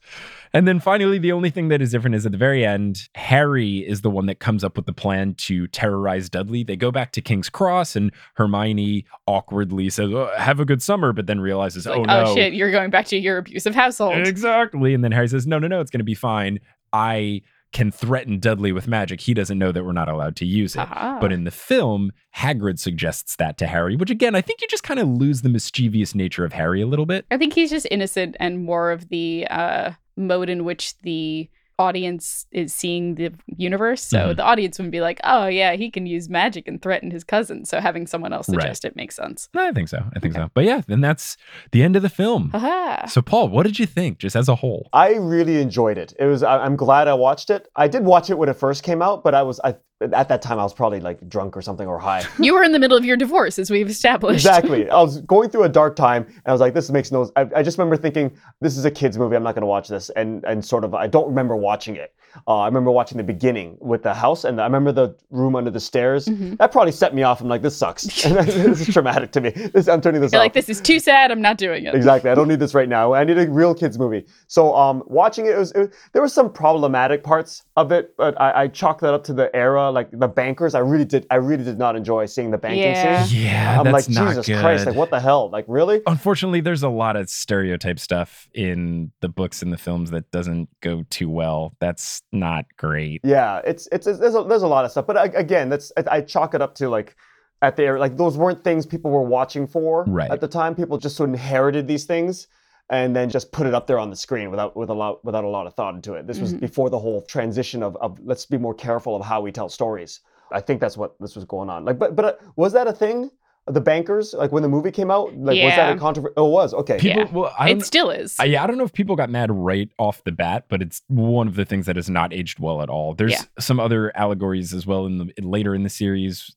[0.52, 3.78] And then finally, the only thing that is different is at the very end, Harry
[3.78, 6.64] is the one that comes up with the plan to terrorize Dudley.
[6.64, 11.12] They go back to King's Cross, and Hermione awkwardly says, oh, Have a good summer,
[11.12, 12.24] but then realizes, Like, Oh no.
[12.26, 14.26] Oh, shit, you're going back to your abusive household.
[14.26, 14.94] Exactly.
[14.94, 16.58] And then Harry says, No, no, no, it's going to be fine.
[16.92, 17.42] I
[17.72, 19.20] can threaten Dudley with magic.
[19.20, 20.80] He doesn't know that we're not allowed to use it.
[20.80, 21.18] Aha.
[21.20, 24.82] But in the film, Hagrid suggests that to Harry, which again, I think you just
[24.82, 27.26] kind of lose the mischievous nature of Harry a little bit.
[27.30, 31.48] I think he's just innocent and more of the uh, mode in which the
[31.78, 34.02] audience is seeing the universe.
[34.02, 34.36] So Mhm.
[34.36, 37.64] the audience would be like, oh, yeah, he can use magic and threaten his cousin.
[37.64, 38.60] So having someone else Right.
[38.60, 39.48] suggest it makes sense.
[39.54, 40.04] No, I think so.
[40.14, 40.50] I think so.
[40.52, 41.38] But yeah, then that's
[41.72, 42.50] the end of the film.
[42.50, 43.06] Haha.
[43.06, 44.90] So, Paul, what did you think, just as a whole?
[44.92, 46.12] I really enjoyed it.
[46.18, 46.42] It was.
[46.42, 47.66] I, I'm glad I watched it.
[47.74, 49.58] I did watch it when it first came out, but I was.
[49.64, 52.24] I at that time I was probably like drunk or something or high.
[52.38, 54.46] you were in the middle of your divorce, as we've established.
[54.46, 54.88] exactly.
[54.88, 57.46] I was going through a dark time, and I was like, "This makes no." I,
[57.56, 59.36] I just remember thinking, "This is a kids movie.
[59.36, 62.14] I'm not going to watch this." And and sort of, I don't remember watching it.
[62.46, 65.70] Uh, I remember watching the beginning with the house, and I remember the room under
[65.70, 66.26] the stairs.
[66.26, 66.58] Mhm.
[66.58, 67.40] That probably set me off.
[67.40, 68.04] I'm like, "This sucks.
[68.22, 69.50] this is traumatic to me.
[69.50, 71.30] This, I'm turning this You're off." like, this is too sad.
[71.30, 71.94] I'm not doing it.
[71.94, 72.30] Exactly.
[72.30, 73.12] I don't need this right now.
[73.14, 74.26] I need a real kids movie.
[74.46, 78.40] So, um, watching it, it was it, there were some problematic parts of it, but
[78.40, 80.74] I, I chalked that up to the era, like the bankers.
[80.74, 81.26] I really did.
[81.30, 83.24] I really did not enjoy seeing the banking Yeah.
[83.24, 83.42] scene.
[83.44, 84.60] Yeah, I'm that's like, not Jesus good.
[84.60, 84.86] Christ!
[84.86, 85.50] Like, what the hell?
[85.50, 86.00] Like, really?
[86.06, 90.68] Unfortunately, there's a lot of stereotype stuff in the books and the films that doesn't
[90.80, 91.74] go too well.
[91.80, 93.20] That's not great.
[93.24, 95.92] Yeah, it's it's, it's there's a, there's a lot of stuff, but I, again, that's
[95.96, 97.16] I, I chalk it up to like.
[97.62, 100.30] At the like those weren't things people were watching for Right.
[100.30, 100.74] at the time.
[100.74, 102.48] People just sort of inherited these things
[102.90, 105.44] and then just put it up there on the screen without with a lot without
[105.44, 106.26] a lot of thought into it.
[106.26, 106.60] This was Mhm.
[106.60, 110.20] before the whole transition of, of let's be more careful of how we tell stories.
[110.52, 111.84] I think that's what this was going on.
[111.84, 113.30] Like, but but uh, was that a thing
[113.66, 114.34] the bankers?
[114.34, 116.34] Like when the movie came out, like was that a controversy?
[116.36, 116.98] Oh, it was okay.
[116.98, 117.30] People, Yeah.
[117.30, 118.34] well, I don't, It still is.
[118.40, 121.02] I, yeah, I don't know if people got mad right off the bat, but it's
[121.06, 123.14] one of the things that has not aged well at all.
[123.14, 123.42] There's Yeah.
[123.60, 126.52] some other allegories as well in the later in the series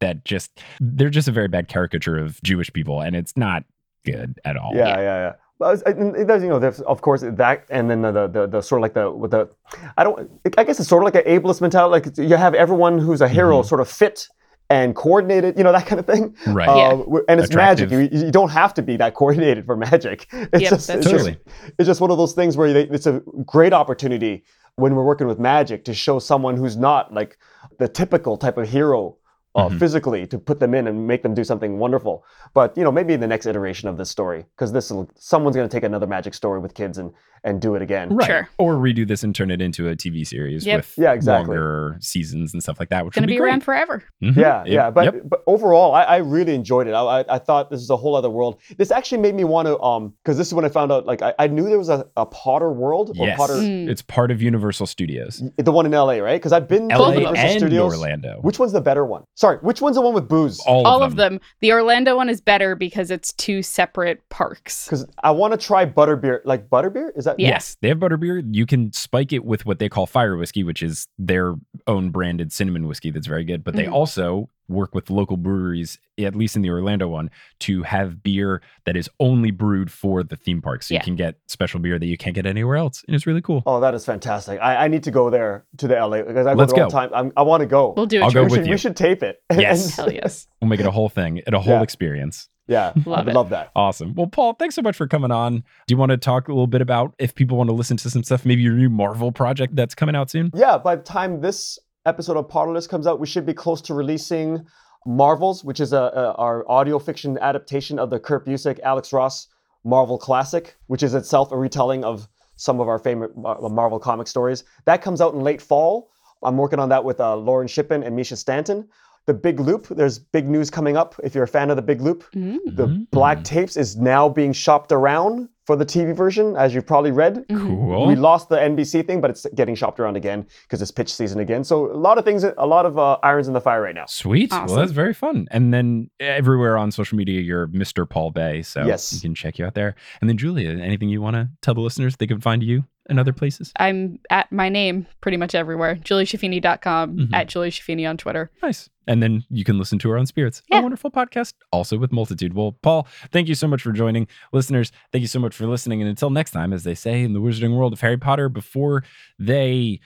[0.00, 3.64] that just they're just a very bad caricature of Jewish people, and it's not
[4.06, 4.70] good at all.
[4.74, 5.00] Yeah, Yeah.
[5.02, 5.66] yeah, yeah.
[5.66, 8.28] But it's- and it does, you know, there's of course that, and then the, the
[8.28, 9.48] the the sort of like the with the,
[9.96, 11.92] I don't, I guess it's sort of like an ableist mentality.
[12.10, 13.66] Like you have everyone who's a hero Mhm.
[13.66, 14.28] sort of fit
[14.70, 16.34] and coordinated, you know, that kind of thing.
[16.46, 16.66] Right.
[16.66, 16.72] Yeah.
[16.88, 17.90] Uh, w- and it's Attractive.
[17.90, 18.12] magic.
[18.12, 20.26] You, you don't have to be that coordinated for magic.
[20.32, 21.32] It's Yep, just, that's it's Totally.
[21.32, 24.44] just, it's just one of those things where they, it's a great opportunity
[24.76, 27.36] when we're working with magic to show someone who's not like
[27.78, 29.16] the typical type of hero
[29.54, 29.78] uh, Mhm.
[29.78, 32.24] physically to put them in and make them do something wonderful.
[32.54, 35.68] But you know, maybe in the next iteration of this story, because this someone's going
[35.68, 37.12] to take another magic story with kids and
[37.46, 38.08] and do it again.
[38.16, 38.26] Right.
[38.26, 38.48] Sure.
[38.56, 40.76] Or redo this and turn it into a TV series Yep.
[40.78, 41.48] with Yeah, exactly.
[41.58, 44.02] longer seasons and stuff like that, which is Going to be, be around forever.
[44.22, 44.34] Mhm.
[44.36, 44.66] Yeah, Yep.
[44.66, 45.14] yeah, but Yep.
[45.26, 46.92] but overall, I, I really enjoyed it.
[46.94, 48.60] I, I I thought this is a whole other world.
[48.78, 51.20] This actually made me want to um because this is when I found out like
[51.20, 53.88] I, I knew there was a, a Potter world or yes, Potter Mm.
[53.90, 55.42] it's part of Universal Studios.
[55.58, 56.40] the one in LA, right?
[56.40, 57.20] Because I've been to Both of LA them.
[57.36, 57.92] Universal and Studios.
[57.92, 58.38] Orlando.
[58.40, 59.24] Which one's the better one?
[59.44, 60.58] Sorry, which one's the one with booze?
[60.60, 61.34] all, All of of them.
[61.34, 61.40] them.
[61.60, 64.86] The Orlando one is better because it's two separate parks.
[64.86, 66.40] Because I want to try butterbeer.
[66.46, 67.10] Like butterbeer?
[67.14, 67.48] Is that Yeah.
[67.48, 68.42] Yes, they have butterbeer.
[68.50, 72.52] You can spike it with what they call fire whiskey, which is their own branded
[72.52, 73.62] cinnamon whiskey that's very good.
[73.62, 73.92] But they Mhm.
[73.92, 78.96] also work with local breweries, at least in the Orlando one, to have beer that
[78.96, 80.82] is only brewed for the theme park.
[80.82, 81.00] So Yeah.
[81.00, 83.02] you can get special beer that you can't get anywhere else.
[83.06, 83.62] And it's really cool.
[83.66, 84.58] Oh, that is fantastic.
[84.62, 86.90] I, I need to go there to the LA because I go Let's there all
[86.90, 86.96] go.
[86.96, 87.10] the time.
[87.14, 87.92] I'm, I want to go.
[87.96, 88.22] We'll do it.
[88.22, 88.70] I'll go we, with should, you.
[88.72, 89.42] we should tape it.
[89.52, 89.96] Yes.
[89.96, 90.46] Hell yes.
[90.60, 91.82] We'll make it a whole thing, it a whole Yeah.
[91.82, 92.48] experience.
[92.66, 93.34] yeah, Love I would it.
[93.34, 93.70] love that.
[93.76, 94.14] Awesome.
[94.14, 95.56] Well, Paul, thanks so much for coming on.
[95.56, 98.08] Do you want to talk a little bit about if people want to listen to
[98.08, 100.50] some stuff, maybe your new Marvel project that's coming out soon?
[100.54, 103.94] Yeah, by the time this episode of Potterless comes out, we should be close to
[103.94, 104.66] releasing
[105.06, 109.48] Marvels, which is a, a our audio fiction adaptation of the Kurt Busiek, Alex Ross
[109.84, 114.64] Marvel classic, which is itself a retelling of some of our favorite Marvel comic stories.
[114.86, 116.10] That comes out in late fall.
[116.42, 118.88] I'm working on that with uh, Lauren Shippen and Misha Stanton.
[119.26, 121.14] The Big Loop, there's big news coming up.
[121.24, 122.58] If you're a fan of the Big Loop, Mm.
[122.66, 123.10] the Mhm.
[123.10, 127.36] Black Tapes is now being shopped around for the TV version, as you've probably read.
[127.48, 127.58] Mhm.
[127.66, 128.06] Cool.
[128.06, 131.40] We lost the NBC thing, but it's getting shopped around again because it's pitch season
[131.40, 131.64] again.
[131.64, 134.04] So a lot of things, a lot of uh, irons in the fire right now.
[134.06, 134.50] Sweet.
[134.52, 135.46] Well, that's very fun.
[135.50, 138.06] And then everywhere on social media, you're Mr.
[138.06, 138.60] Paul Bae.
[138.60, 139.10] So Yes.
[139.14, 139.94] you can check you out there.
[140.20, 143.18] And then, Julia, anything you want to tell the listeners they can find you in
[143.18, 143.72] other places?
[143.76, 145.96] I'm at my name pretty much everywhere.
[145.96, 147.34] JulieSchifini.com, Mhm.
[147.34, 148.50] at Julie Schifini on Twitter.
[148.62, 148.88] Nice.
[149.06, 152.54] And then you can listen to her on Spirits, a wonderful podcast, also with Multitude.
[152.54, 154.26] Well, Paul, thank you so much for joining.
[154.52, 156.00] Listeners, thank you so much for listening.
[156.00, 159.04] And until next time, as they say in the wizarding world of Harry Potter, before
[159.38, 160.00] they.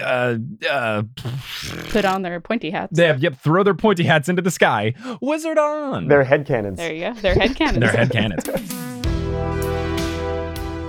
[0.00, 0.36] Uh,
[0.70, 1.02] uh,
[1.90, 2.96] Put on their pointy hats.
[2.96, 4.94] they yep, throw their pointy hats into the sky.
[5.20, 6.06] Wizard on.
[6.08, 6.76] They're headcanons.
[6.76, 7.14] There you go.
[7.20, 7.80] Their head cannons.
[7.80, 8.44] Their head cannons.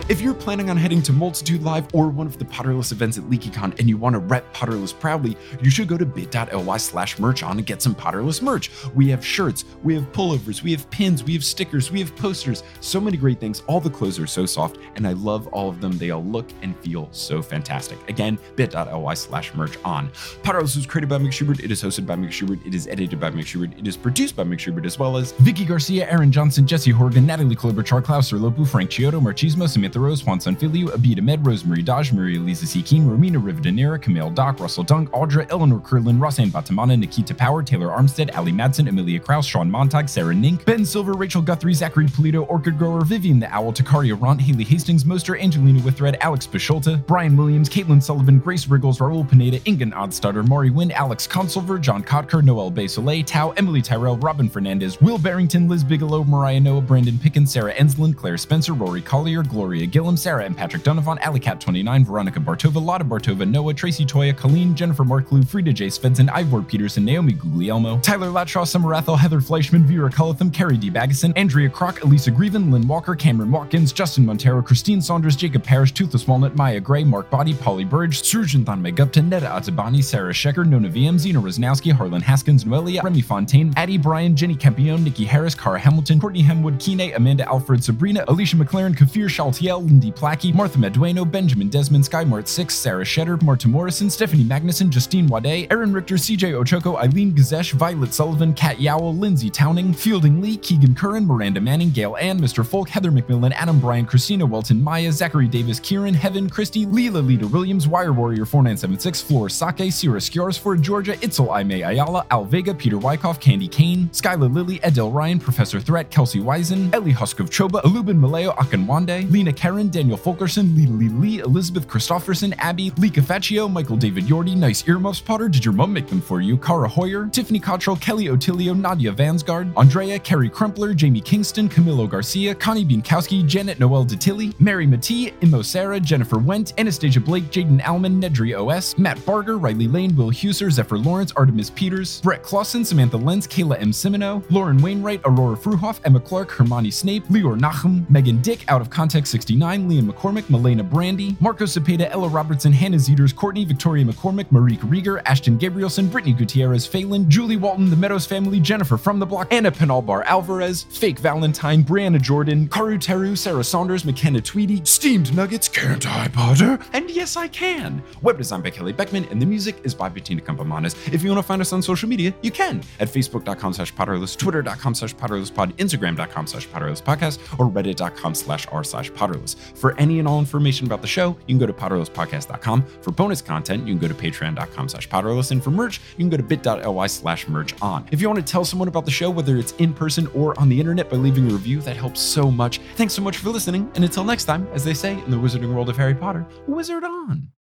[0.07, 3.23] If you're planning on heading to Multitude Live or one of the Potterless events at
[3.23, 7.41] LeakyCon and you want to rep Potterless proudly, you should go to bit.ly slash merch
[7.41, 8.69] on and get some Potterless merch.
[8.93, 12.61] We have shirts, we have pullovers, we have pins, we have stickers, we have posters,
[12.81, 13.63] so many great things.
[13.65, 15.97] All the clothes are so soft, and I love all of them.
[15.97, 17.97] They all look and feel so fantastic.
[18.07, 20.09] Again, bit.ly slash merch on.
[20.43, 21.61] Potterless was created by Mike Schubert.
[21.61, 22.59] It is hosted by Mike Schubert.
[22.63, 23.75] It is edited by Mike Schubert.
[23.75, 27.25] It is produced by Mike Schubert, as well as Vicky Garcia, Aaron Johnson, Jesse Horgan,
[27.25, 32.13] Natalie Klobuchar, Klaus Lopu, Frank Chiodo, Marchismo, Samantha Rose, Juan Sanfilio, Abida Med, Rosemary Dodge,
[32.13, 32.81] Maria Lisa C.
[32.81, 37.89] Keen, Romina Rivadeneira, Camille Dock, Russell Dunk, Audra, Eleanor Curlin, Rosanne Batamana, Nikita Power, Taylor
[37.89, 42.47] Armstead, Ali Madsen, Amelia Kraus, Sean Montag, Sarah Nink, Ben Silver, Rachel Guthrie, Zachary Polito,
[42.49, 47.35] Orchid Grower, Vivian the Owl, Takaria Ront, Haley Hastings, Moster, Angelina Withred, Alex Bisholta, Brian
[47.35, 52.43] Williams, Caitlin Sullivan, Grace Riggles, Raul Pineda, Ingen Oddstutter, Maury Wynn, Alex Consulver, John Kotker,
[52.43, 57.51] Noel Soleil, Tao, Emily Tyrell, Robin Fernandez, Will Barrington, Liz Bigelow, Mariah Noah, Brandon Pickens,
[57.51, 62.83] Sarah Ensland, Claire Spencer, Rory Collier, Gloria Gillum, Sarah and Patrick Donovan, Alicat29, Veronica Bartova,
[62.83, 65.87] Lotta Bartova, Noah, Tracy Toya, Colleen, Jennifer Marklew, Frida J.
[65.87, 70.89] Svensson, Ivor Peterson, Naomi Guglielmo, Tyler Latshaw, Summer Athel, Heather Fleischman, Vera Cullitham, Carrie D.
[70.89, 75.93] Baggeson, Andrea Kroc, Elisa Grieven, Lynn Walker, Cameron Watkins, Justin Montero, Christine Saunders, Jacob Parrish,
[75.93, 80.65] Toothless Walnut, Maya Gray, Mark Body, Polly Burge, Surgeon Thanme Gupta, Neda Atabani, Sarah Shecker,
[80.65, 85.55] Nona VM, Zena Rosnowski, Harlan Haskins, Noelia, Remy Fontaine, Addie Bryan, Jenny Campione, Nikki Harris,
[85.55, 90.77] Cara Hamilton, Courtney Hemwood, Kine, Amanda Alfred, Sabrina, Alicia McLaren, Kafir Shaltiel, Lindy Plackey, Martha
[90.77, 96.15] Medueno, Benjamin Desmond, Skymart 6, Sarah Shetter, Marta Morrison, Stephanie Magnuson, Justine Wade, Aaron Richter,
[96.15, 101.61] CJ Ochoko, Eileen Gazesh, Violet Sullivan, Kat Yowell, Lindsay Towning, Fielding Lee, Keegan Curran, Miranda
[101.61, 102.65] Manning, Gail Ann, Mr.
[102.65, 107.47] Folk, Heather McMillan, Adam Bryan, Christina Welton, Maya, Zachary Davis, Kieran, Heaven, Christy, Leela Lita
[107.47, 112.97] Williams, Wire Warrior 4976, Floor Sake, Sierra Skiorsford, Georgia, Itzel Aime Ayala, Al Vega, Peter
[112.97, 118.19] Wyckoff, Candy Kane, Skyla Lilly, Edel Ryan, Professor Threat, Kelsey Wisen, Ellie Huskov Choba, Alubin
[118.19, 123.97] Maleo Akanwande, Lena Karen, Daniel Fulkerson, Lee Lee Lee, Elizabeth Christofferson, Abby, Lika Faccio, Michael
[123.97, 127.59] David Yordi, Nice Earmuffs Potter, Did Your Mum Make Them For You, Cara Hoyer, Tiffany
[127.59, 133.79] Cottrell, Kelly Otilio, Nadia Vansgard, Andrea, Carrie Crumpler, Jamie Kingston, Camilo Garcia, Connie Bienkowski, Janet
[133.79, 139.25] Noel Detilly, Mary Matee, Imo Sarah, Jennifer Went, Anastasia Blake, Jaden Alman, Nedry OS, Matt
[139.25, 143.89] Barger, Riley Lane, Will Huser, Zephyr Lawrence, Artemis Peters, Brett Clausen, Samantha Lenz, Kayla M.
[143.89, 148.91] Simino, Lauren Wainwright, Aurora Fruhoff, Emma Clark, Hermione Snape, Leor Nachum, Megan Dick, Out of
[148.91, 154.45] Context 69, Liam McCormick, Milena Brandy, Marco Cepeda, Ella Robertson, Hannah Zeters, Courtney, Victoria McCormick,
[154.51, 159.25] Marique Rieger, Ashton Gabrielson, Brittany Gutierrez, Phelan, Julie Walton, The Meadows Family, Jennifer from the
[159.25, 165.33] Block, Anna Penalbar Alvarez, Fake Valentine, Brianna Jordan, Karu Teru, Sarah Saunders, McKenna Tweedy, Steamed
[165.33, 166.77] Nuggets, Can't I, Potter?
[166.91, 168.03] And yes, I can.
[168.21, 170.95] Web design by Kelly Beckman, and the music is by Bettina Campamanes.
[171.13, 174.37] If you want to find us on social media, you can at facebook.com slash potterless,
[174.37, 179.44] twitter.com slash potterlesspod, instagram.com slash potterlesspodcast, or reddit.com slash r slash potterless.
[179.53, 182.85] For any and all information about the show, you can go to potterlesspodcast.com.
[183.01, 186.29] For bonus content, you can go to patreon.com slash potterless, and for merch, you can
[186.29, 188.07] go to bit.ly slash merch on.
[188.11, 190.69] If you want to tell someone about the show, whether it's in person or on
[190.69, 192.79] the internet by leaving a review, that helps so much.
[192.95, 195.73] Thanks so much for listening, and until next time, as they say in the wizarding
[195.73, 197.54] world of Harry Potter, wizard on.